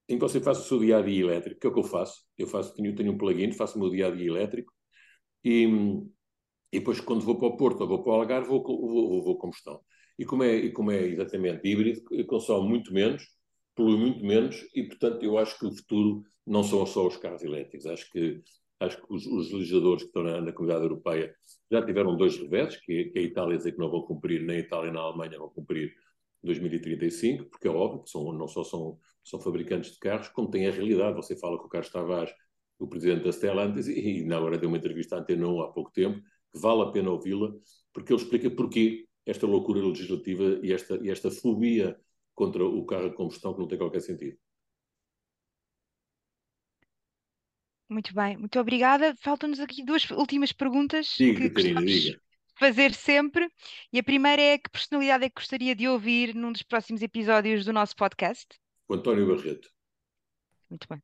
em 0.10 0.16
que 0.16 0.22
você 0.22 0.40
faça 0.40 0.62
o 0.62 0.64
seu 0.64 0.80
dia 0.80 0.98
a 0.98 1.02
dia 1.02 1.22
elétrico, 1.22 1.60
que 1.60 1.68
é 1.68 1.70
o 1.70 1.74
que 1.74 1.80
eu 1.80 1.84
faço. 1.84 2.24
Eu 2.38 2.48
faço, 2.48 2.74
tenho, 2.74 2.96
tenho 2.96 3.12
um 3.12 3.18
plugin, 3.18 3.52
faço 3.52 3.78
o 3.78 3.82
meu 3.82 3.90
dia 3.90 4.08
a 4.08 4.12
dia 4.12 4.28
elétrico 4.28 4.72
e, 5.44 5.66
e 6.72 6.80
depois, 6.80 7.00
quando 7.00 7.22
vou 7.22 7.38
para 7.38 7.48
o 7.48 7.58
Porto 7.58 7.82
ou 7.82 7.88
vou 7.88 8.04
para 8.04 8.12
o 8.12 8.16
Algarve, 8.16 8.48
vou, 8.48 8.64
vou, 8.64 9.24
vou 9.24 9.38
combustão. 9.38 9.80
E 10.18 10.26
como, 10.26 10.44
é, 10.44 10.56
e 10.56 10.72
como 10.72 10.92
é 10.92 11.02
exatamente 11.06 11.68
híbrido, 11.68 12.02
consome 12.26 12.68
muito 12.68 12.94
menos, 12.94 13.24
polui 13.76 13.98
muito 13.98 14.26
menos 14.26 14.66
e, 14.74 14.84
portanto, 14.84 15.24
eu 15.24 15.38
acho 15.38 15.58
que 15.60 15.68
o 15.68 15.72
futuro 15.72 16.24
não 16.46 16.64
são 16.64 16.86
só 16.86 17.06
os 17.06 17.18
carros 17.18 17.44
elétricos. 17.44 17.86
Acho 17.86 18.10
que, 18.12 18.42
acho 18.80 18.98
que 18.98 19.14
os, 19.14 19.26
os 19.28 19.52
legisladores 19.52 20.04
que 20.04 20.10
estão 20.10 20.24
na, 20.24 20.42
na, 20.42 20.52
comunidade 20.52 20.86
europeia 20.86 21.34
já 21.72 21.86
tiveram 21.86 22.18
dois 22.18 22.38
reveses, 22.38 22.78
que, 22.82 23.06
que 23.06 23.20
a 23.20 23.22
Itália 23.22 23.58
dizer 23.58 23.74
que 23.74 23.80
não 23.80 23.92
vão 23.92 24.02
cumprir, 24.02 24.42
nem 24.42 24.58
a 24.58 24.60
Itália 24.60 24.92
nem 24.92 25.00
a 25.00 25.04
Alemanha 25.04 25.38
vão 25.38 25.50
cumprir 25.50 25.94
2035, 26.48 27.46
porque 27.46 27.68
é 27.68 27.72
óbvio 27.72 28.04
que 28.04 28.10
são, 28.10 28.34
não 28.34 28.48
só 28.48 28.64
são, 28.64 29.00
são 29.24 29.40
fabricantes 29.40 29.92
de 29.92 30.00
carros, 30.00 30.30
como 30.30 30.50
tem 30.50 30.68
a 30.68 30.72
realidade. 30.72 31.16
Você 31.16 31.36
fala 31.38 31.58
com 31.58 31.66
o 31.66 31.70
Carlos 31.70 31.92
Tavares, 31.92 32.34
o 32.80 32.88
presidente 32.88 33.24
da 33.24 33.32
Stellantis, 33.32 33.88
e, 33.88 34.22
e 34.22 34.26
na 34.26 34.40
hora 34.40 34.58
deu 34.58 34.70
uma 34.70 34.78
entrevista 34.78 35.16
à 35.16 35.20
Antena 35.20 35.48
1 35.48 35.62
há 35.62 35.72
pouco 35.72 35.92
tempo, 35.92 36.20
que 36.52 36.60
vale 36.60 36.82
a 36.82 36.92
pena 36.92 37.12
ouvi-la, 37.12 37.52
porque 37.94 38.14
ele 38.14 38.22
explica 38.22 38.50
porquê 38.50 39.06
esta 39.26 39.46
loucura 39.46 39.86
legislativa 39.86 40.60
e 40.64 40.72
esta, 40.72 40.96
e 41.04 41.10
esta 41.10 41.30
fobia 41.30 42.00
contra 42.34 42.64
o 42.66 42.86
carro 42.86 43.10
de 43.10 43.16
combustão 43.16 43.54
que 43.54 43.60
não 43.60 43.68
tem 43.68 43.78
qualquer 43.78 44.02
sentido. 44.02 44.38
Muito 47.90 48.14
bem, 48.14 48.38
muito 48.38 48.60
obrigada. 48.60 49.16
Faltam-nos 49.18 49.60
aqui 49.60 49.84
duas 49.84 50.10
últimas 50.12 50.52
perguntas 50.52 51.16
diga, 51.18 51.42
que 51.42 51.50
Catarina, 51.50 51.86
diga 51.86 52.27
fazer 52.60 52.94
sempre. 52.94 53.50
E 53.92 54.00
a 54.00 54.04
primeira 54.04 54.42
é 54.42 54.58
que 54.58 54.70
personalidade 54.70 55.26
é 55.26 55.30
que 55.30 55.36
gostaria 55.36 55.76
de 55.76 55.88
ouvir 55.88 56.36
num 56.36 56.52
dos 56.52 56.64
próximos 56.64 57.02
episódios 57.02 57.66
do 57.66 57.74
nosso 57.74 57.96
podcast? 57.96 58.48
O 58.88 58.96
António 58.96 59.28
Barreto. 59.28 59.70
Muito 60.70 60.88
bem. 60.90 61.02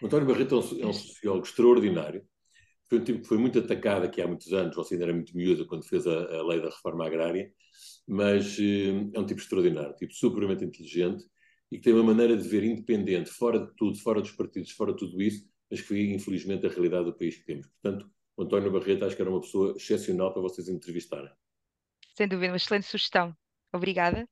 O 0.00 0.06
António 0.06 0.26
Barreto 0.26 0.54
é 0.54 0.58
um, 0.58 0.82
é 0.82 0.86
um 0.86 0.92
sociólogo 0.92 1.46
extraordinário. 1.46 2.24
Foi 2.88 2.98
um 2.98 3.04
tipo 3.04 3.20
que 3.20 3.26
foi 3.26 3.38
muito 3.38 3.58
atacado 3.58 4.04
aqui 4.04 4.22
há 4.22 4.26
muitos 4.26 4.52
anos, 4.52 4.74
você 4.74 4.94
ainda 4.94 5.06
era 5.06 5.14
muito 5.14 5.36
miúda 5.36 5.66
quando 5.66 5.84
fez 5.84 6.06
a, 6.06 6.10
a 6.10 6.46
lei 6.46 6.60
da 6.60 6.70
reforma 6.70 7.06
agrária, 7.06 7.52
mas 8.06 8.58
eh, 8.58 9.10
é 9.12 9.20
um 9.20 9.26
tipo 9.26 9.40
extraordinário, 9.40 9.90
um 9.90 9.96
tipo 9.96 10.14
supermente 10.14 10.64
inteligente 10.64 11.24
e 11.70 11.76
que 11.76 11.82
tem 11.82 11.92
uma 11.92 12.02
maneira 12.02 12.34
de 12.34 12.48
ver 12.48 12.64
independente, 12.64 13.28
fora 13.28 13.58
de 13.58 13.74
tudo, 13.76 13.98
fora 13.98 14.22
dos 14.22 14.32
partidos, 14.32 14.70
fora 14.70 14.92
de 14.92 14.98
tudo 15.00 15.20
isso, 15.20 15.46
mas 15.70 15.82
que 15.82 15.86
foi 15.86 16.00
infelizmente 16.12 16.66
a 16.66 16.70
realidade 16.70 17.04
do 17.04 17.14
país 17.14 17.36
que 17.36 17.44
temos. 17.44 17.66
Portanto, 17.66 18.10
António 18.48 18.72
Barreto 18.72 19.04
acho 19.04 19.14
que 19.14 19.22
era 19.22 19.30
uma 19.30 19.40
pessoa 19.40 19.74
excepcional 19.76 20.32
para 20.32 20.40
vocês 20.40 20.68
entrevistarem. 20.68 21.30
Sem 22.16 22.26
dúvida, 22.26 22.52
uma 22.52 22.56
excelente 22.56 22.86
sugestão. 22.86 23.36
Obrigada. 23.72 24.26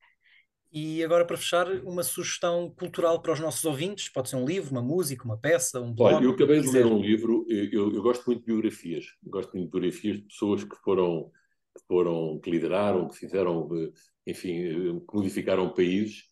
E 0.71 1.01
agora, 1.03 1.23
para 1.23 1.37
fechar, 1.37 1.67
uma 1.85 2.03
sugestão 2.03 2.69
cultural 2.77 3.21
para 3.21 3.31
os 3.31 3.39
nossos 3.39 3.63
ouvintes: 3.63 4.09
pode 4.09 4.29
ser 4.29 4.35
um 4.35 4.45
livro, 4.45 4.71
uma 4.71 4.81
música, 4.81 5.23
uma 5.23 5.37
peça, 5.37 5.79
um 5.79 5.93
blog. 5.93 6.15
Olha, 6.15 6.25
eu 6.25 6.31
acabei 6.31 6.59
de 6.59 6.69
ler 6.69 6.85
um 6.85 6.99
livro, 6.99 7.45
eu, 7.47 7.93
eu, 7.93 8.01
gosto 8.01 8.25
muito 8.25 8.41
de 8.41 8.47
biografias, 8.47 9.05
gosto 9.23 9.53
muito 9.53 9.67
de 9.67 9.71
biografias 9.71 10.17
de 10.17 10.23
pessoas 10.23 10.63
que 10.63 10.75
foram, 10.83 11.31
que 11.77 11.85
foram, 11.87 12.39
que 12.41 12.51
lideraram, 12.51 13.07
que 13.07 13.15
fizeram, 13.15 13.69
eh, 13.71 13.91
enfim, 14.25 14.65
eh, 14.65 14.99
que 15.09 15.15
modificaram 15.15 15.73
países. 15.73 16.23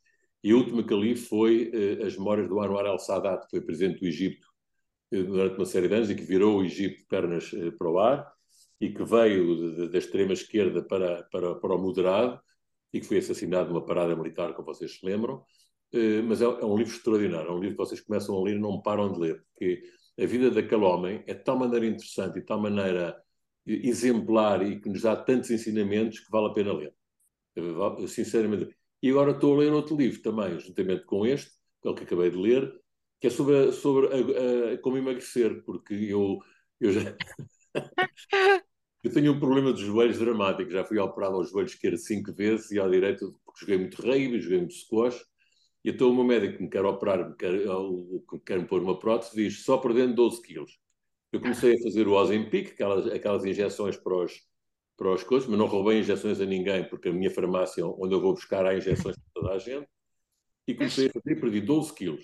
E 0.44 0.52
a 0.52 0.56
última 0.56 0.84
que 0.84 0.94
li 0.94 1.16
foi 1.16 1.72
uh, 1.74 2.06
As 2.06 2.16
Memórias 2.18 2.48
do 2.48 2.60
Anwar 2.60 2.86
al-Sadat, 2.86 3.46
que 3.46 3.52
foi 3.52 3.62
presidente 3.62 4.02
do 4.02 4.06
Egito 4.06 4.46
durante 5.12 5.58
uma 5.58 5.66
série 5.66 5.88
de 5.88 5.96
anos 5.96 6.10
e 6.10 6.16
que 6.16 6.24
virou 6.24 6.60
o 6.60 6.64
Egito 6.64 6.98
de 6.98 7.06
pernas 7.06 7.52
eh, 7.54 7.72
para 7.72 7.90
o 7.90 8.00
ar 8.00 8.34
e 8.80 8.90
que 8.90 9.04
veio 9.04 9.90
da 9.90 9.98
extrema 9.98 10.34
esquerda 10.34 10.84
para, 10.84 11.24
para, 11.32 11.56
para 11.56 11.76
o 11.76 11.78
moderado 11.78 12.40
e 12.92 13.00
que 13.00 13.06
foi 13.06 13.18
assassinado 13.18 13.70
numa 13.70 13.86
parada 13.86 14.16
militar, 14.16 14.54
como 14.54 14.66
vocês 14.66 14.98
se 15.00 15.06
lembram. 15.06 15.44
Eh, 15.94 16.22
mas 16.22 16.42
é, 16.42 16.46
é 16.46 16.66
um 16.66 16.78
livro 16.78 16.94
extraordinário, 16.94 17.50
é 17.50 17.52
um 17.52 17.60
livro 17.60 17.78
que 17.78 17.84
vocês 17.84 18.02
começam 18.02 18.36
a 18.36 18.44
ler 18.44 18.56
e 18.56 18.60
não 18.60 18.82
param 18.82 19.12
de 19.12 19.20
ler, 19.20 19.44
porque 19.52 19.84
a 20.20 20.26
vida 20.26 20.50
daquele 20.50 20.84
homem 20.84 21.24
é 21.28 21.34
de 21.34 21.44
tal 21.44 21.58
maneira 21.58 21.86
interessante 21.86 22.38
e 22.38 22.42
de 22.42 22.46
tal 22.46 22.62
maneira 22.62 23.22
exemplar 23.66 24.62
e 24.66 24.80
que 24.80 24.90
nos 24.90 25.02
dá 25.02 25.16
tantos 25.16 25.50
ensinamentos 25.52 26.20
que 26.20 26.32
vale 26.32 26.48
a 26.48 26.54
pena 26.54 26.74
ler. 26.74 26.94
Sinceramente. 28.08 28.76
E 29.02 29.10
agora 29.10 29.32
estou 29.32 29.56
a 29.56 29.60
ler 29.60 29.72
outro 29.74 29.96
livro 29.96 30.22
também, 30.22 30.60
juntamente 30.60 31.06
com 31.06 31.26
este, 31.26 31.52
que 31.82 31.88
é 31.88 31.92
o 31.92 31.96
que 31.96 32.04
acabei 32.04 32.30
de 32.30 32.38
ler, 32.38 32.74
que 33.20 33.28
é 33.28 33.30
sobre, 33.30 33.72
sobre 33.72 34.08
a, 34.08 34.74
a, 34.74 34.78
como 34.80 34.98
emagrecer, 34.98 35.64
porque 35.64 35.94
eu, 35.94 36.40
eu 36.80 36.92
já. 36.92 37.16
eu 39.04 39.12
tenho 39.12 39.34
um 39.34 39.40
problema 39.40 39.72
dos 39.72 39.82
joelhos 39.82 40.20
dramático. 40.20 40.72
Já 40.72 40.84
fui 40.84 40.98
operado 41.00 41.36
aos 41.36 41.52
joelhos 41.52 41.74
esquerdo 41.74 41.98
cinco 41.98 42.34
vezes 42.34 42.72
e 42.72 42.80
ao 42.80 42.90
direito, 42.90 43.40
porque 43.46 43.62
joguei 43.62 43.78
muito 43.78 44.02
rugby, 44.02 44.40
joguei 44.40 44.60
muito 44.60 44.74
squash. 44.74 45.24
E 45.84 45.90
então 45.92 46.10
o 46.10 46.16
meu 46.16 46.24
médico 46.24 46.58
que 46.58 46.64
me 46.64 46.70
quer 46.70 46.84
operar, 46.84 47.30
me 47.30 47.36
quer, 47.36 47.52
me 47.54 48.40
quer 48.44 48.60
me 48.60 48.66
pôr 48.66 48.82
uma 48.82 49.00
prótese, 49.00 49.36
diz 49.36 49.64
só 49.64 49.78
perdendo 49.78 50.16
12 50.16 50.42
quilos. 50.42 50.80
Eu 51.32 51.40
comecei 51.40 51.76
a 51.76 51.84
fazer 51.84 52.08
o 52.08 52.14
Ozempic, 52.14 52.72
aquelas, 52.72 53.06
aquelas 53.08 53.46
injeções 53.46 53.98
para 53.98 54.16
os, 54.16 54.34
para 54.98 55.24
coisas, 55.26 55.48
mas 55.48 55.60
não 55.60 55.68
roubei 55.68 56.00
injeções 56.00 56.40
a 56.40 56.46
ninguém, 56.46 56.88
porque 56.90 57.10
a 57.10 57.14
minha 57.14 57.30
farmácia, 57.30 57.86
onde 57.86 58.16
eu 58.16 58.22
vou 58.22 58.34
buscar, 58.34 58.66
há 58.66 58.76
injeções 58.76 59.16
para 59.18 59.32
toda 59.34 59.54
a 59.54 59.60
gente. 59.60 59.88
E 60.68 60.74
comecei 60.74 61.08
a 61.08 61.12
fazer, 61.12 61.40
perdi 61.40 61.62
12 61.62 61.94
quilos. 61.94 62.24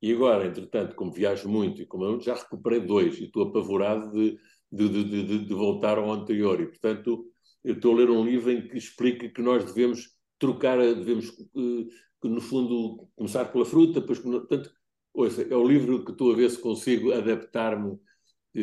E 0.00 0.12
agora, 0.12 0.46
entretanto, 0.46 0.94
como 0.94 1.12
viajo 1.12 1.48
muito 1.48 1.80
e 1.82 1.86
como 1.86 2.04
eu 2.04 2.20
já 2.20 2.34
recuperei 2.34 2.80
dois, 2.80 3.18
e 3.18 3.24
estou 3.24 3.44
apavorado 3.44 4.12
de, 4.12 4.38
de, 4.70 5.04
de, 5.04 5.44
de, 5.46 5.54
voltar 5.54 5.98
ao 5.98 6.10
anterior. 6.10 6.60
E, 6.60 6.66
portanto, 6.66 7.26
eu 7.64 7.74
estou 7.74 7.94
a 7.94 7.96
ler 7.98 8.10
um 8.10 8.24
livro 8.24 8.50
em 8.50 8.68
que 8.68 8.76
explica 8.76 9.28
que 9.28 9.42
nós 9.42 9.64
devemos 9.64 10.10
trocar, 10.38 10.78
devemos, 10.78 11.28
eh, 11.56 12.28
no 12.28 12.40
fundo, 12.40 13.08
começar 13.16 13.46
pela 13.46 13.64
fruta, 13.64 14.00
depois, 14.00 14.18
portanto, 14.18 14.70
ouça, 15.14 15.42
é 15.42 15.56
o 15.56 15.66
livro 15.66 16.04
que 16.04 16.12
estou 16.12 16.32
a 16.32 16.36
ver 16.36 16.50
se 16.50 16.58
consigo 16.58 17.12
adaptar-me 17.12 17.98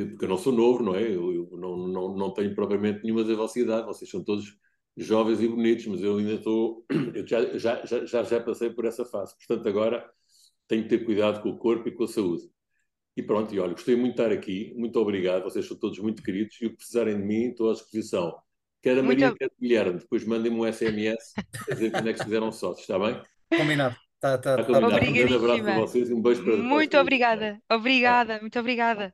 porque 0.01 0.25
eu 0.25 0.29
não 0.29 0.37
sou 0.37 0.51
novo, 0.51 0.83
não 0.83 0.95
é? 0.95 1.03
Eu, 1.03 1.31
eu 1.33 1.49
não, 1.57 1.87
não, 1.87 2.15
não 2.15 2.33
tenho 2.33 2.55
propriamente 2.55 3.03
nenhuma 3.03 3.23
da 3.23 3.35
vossa 3.35 3.59
idade, 3.59 3.85
vocês 3.85 4.09
são 4.09 4.23
todos 4.23 4.57
jovens 4.97 5.39
e 5.41 5.47
bonitos, 5.47 5.85
mas 5.87 6.01
eu 6.01 6.17
ainda 6.17 6.33
estou, 6.33 6.85
eu 7.13 7.27
já, 7.27 7.57
já, 7.57 7.85
já, 7.85 8.23
já 8.23 8.39
passei 8.39 8.71
por 8.71 8.85
essa 8.85 9.05
fase, 9.05 9.35
portanto 9.37 9.67
agora 9.67 10.09
tenho 10.67 10.83
que 10.83 10.89
ter 10.89 11.05
cuidado 11.05 11.41
com 11.41 11.49
o 11.49 11.57
corpo 11.57 11.87
e 11.87 11.91
com 11.91 12.03
a 12.03 12.07
saúde. 12.07 12.43
E 13.15 13.21
pronto, 13.21 13.53
e 13.53 13.59
olha, 13.59 13.73
gostei 13.73 13.95
muito 13.95 14.15
de 14.15 14.21
estar 14.21 14.31
aqui, 14.33 14.73
muito 14.75 14.99
obrigado, 14.99 15.43
vocês 15.43 15.67
são 15.67 15.77
todos 15.77 15.99
muito 15.99 16.23
queridos 16.23 16.59
e 16.61 16.65
o 16.65 16.71
que 16.71 16.77
precisarem 16.77 17.15
de 17.15 17.23
mim 17.23 17.49
estou 17.49 17.69
à 17.69 17.73
disposição. 17.73 18.35
Quer 18.81 18.97
a 18.97 19.03
Maria, 19.03 19.27
muito... 19.27 19.37
quer 19.37 19.45
a 19.45 19.61
Guilherme, 19.61 19.99
depois 19.99 20.25
mandem-me 20.25 20.59
um 20.59 20.71
SMS 20.71 21.33
a 21.69 21.73
dizer 21.73 21.91
quando 21.91 22.09
é 22.09 22.13
que 22.13 22.23
fizeram 22.23 22.51
sócios, 22.51 22.81
está 22.81 22.97
bem? 22.97 23.21
Combinado. 23.55 23.95
Tá, 24.19 24.37
tá, 24.37 24.57
tá 24.57 24.63
combinado. 24.63 24.95
Um 24.95 25.13
grande 25.13 25.35
abraço 25.35 25.63
para 25.63 25.79
vocês 25.79 26.09
e 26.09 26.13
um 26.13 26.21
beijo 26.21 26.43
para 26.43 26.57
Muito 26.57 26.97
obrigada, 26.97 27.61
obrigada, 27.69 28.39
muito 28.39 28.59
obrigada. 28.59 29.13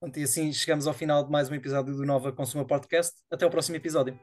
Pronto, 0.00 0.16
e 0.16 0.22
assim 0.22 0.52
chegamos 0.52 0.86
ao 0.86 0.94
final 0.94 1.24
de 1.24 1.30
mais 1.30 1.50
um 1.50 1.54
episódio 1.54 1.96
do 1.96 2.06
Nova 2.06 2.30
Consumer 2.30 2.66
Podcast. 2.66 3.16
Até 3.30 3.44
o 3.44 3.50
próximo 3.50 3.76
episódio. 3.76 4.16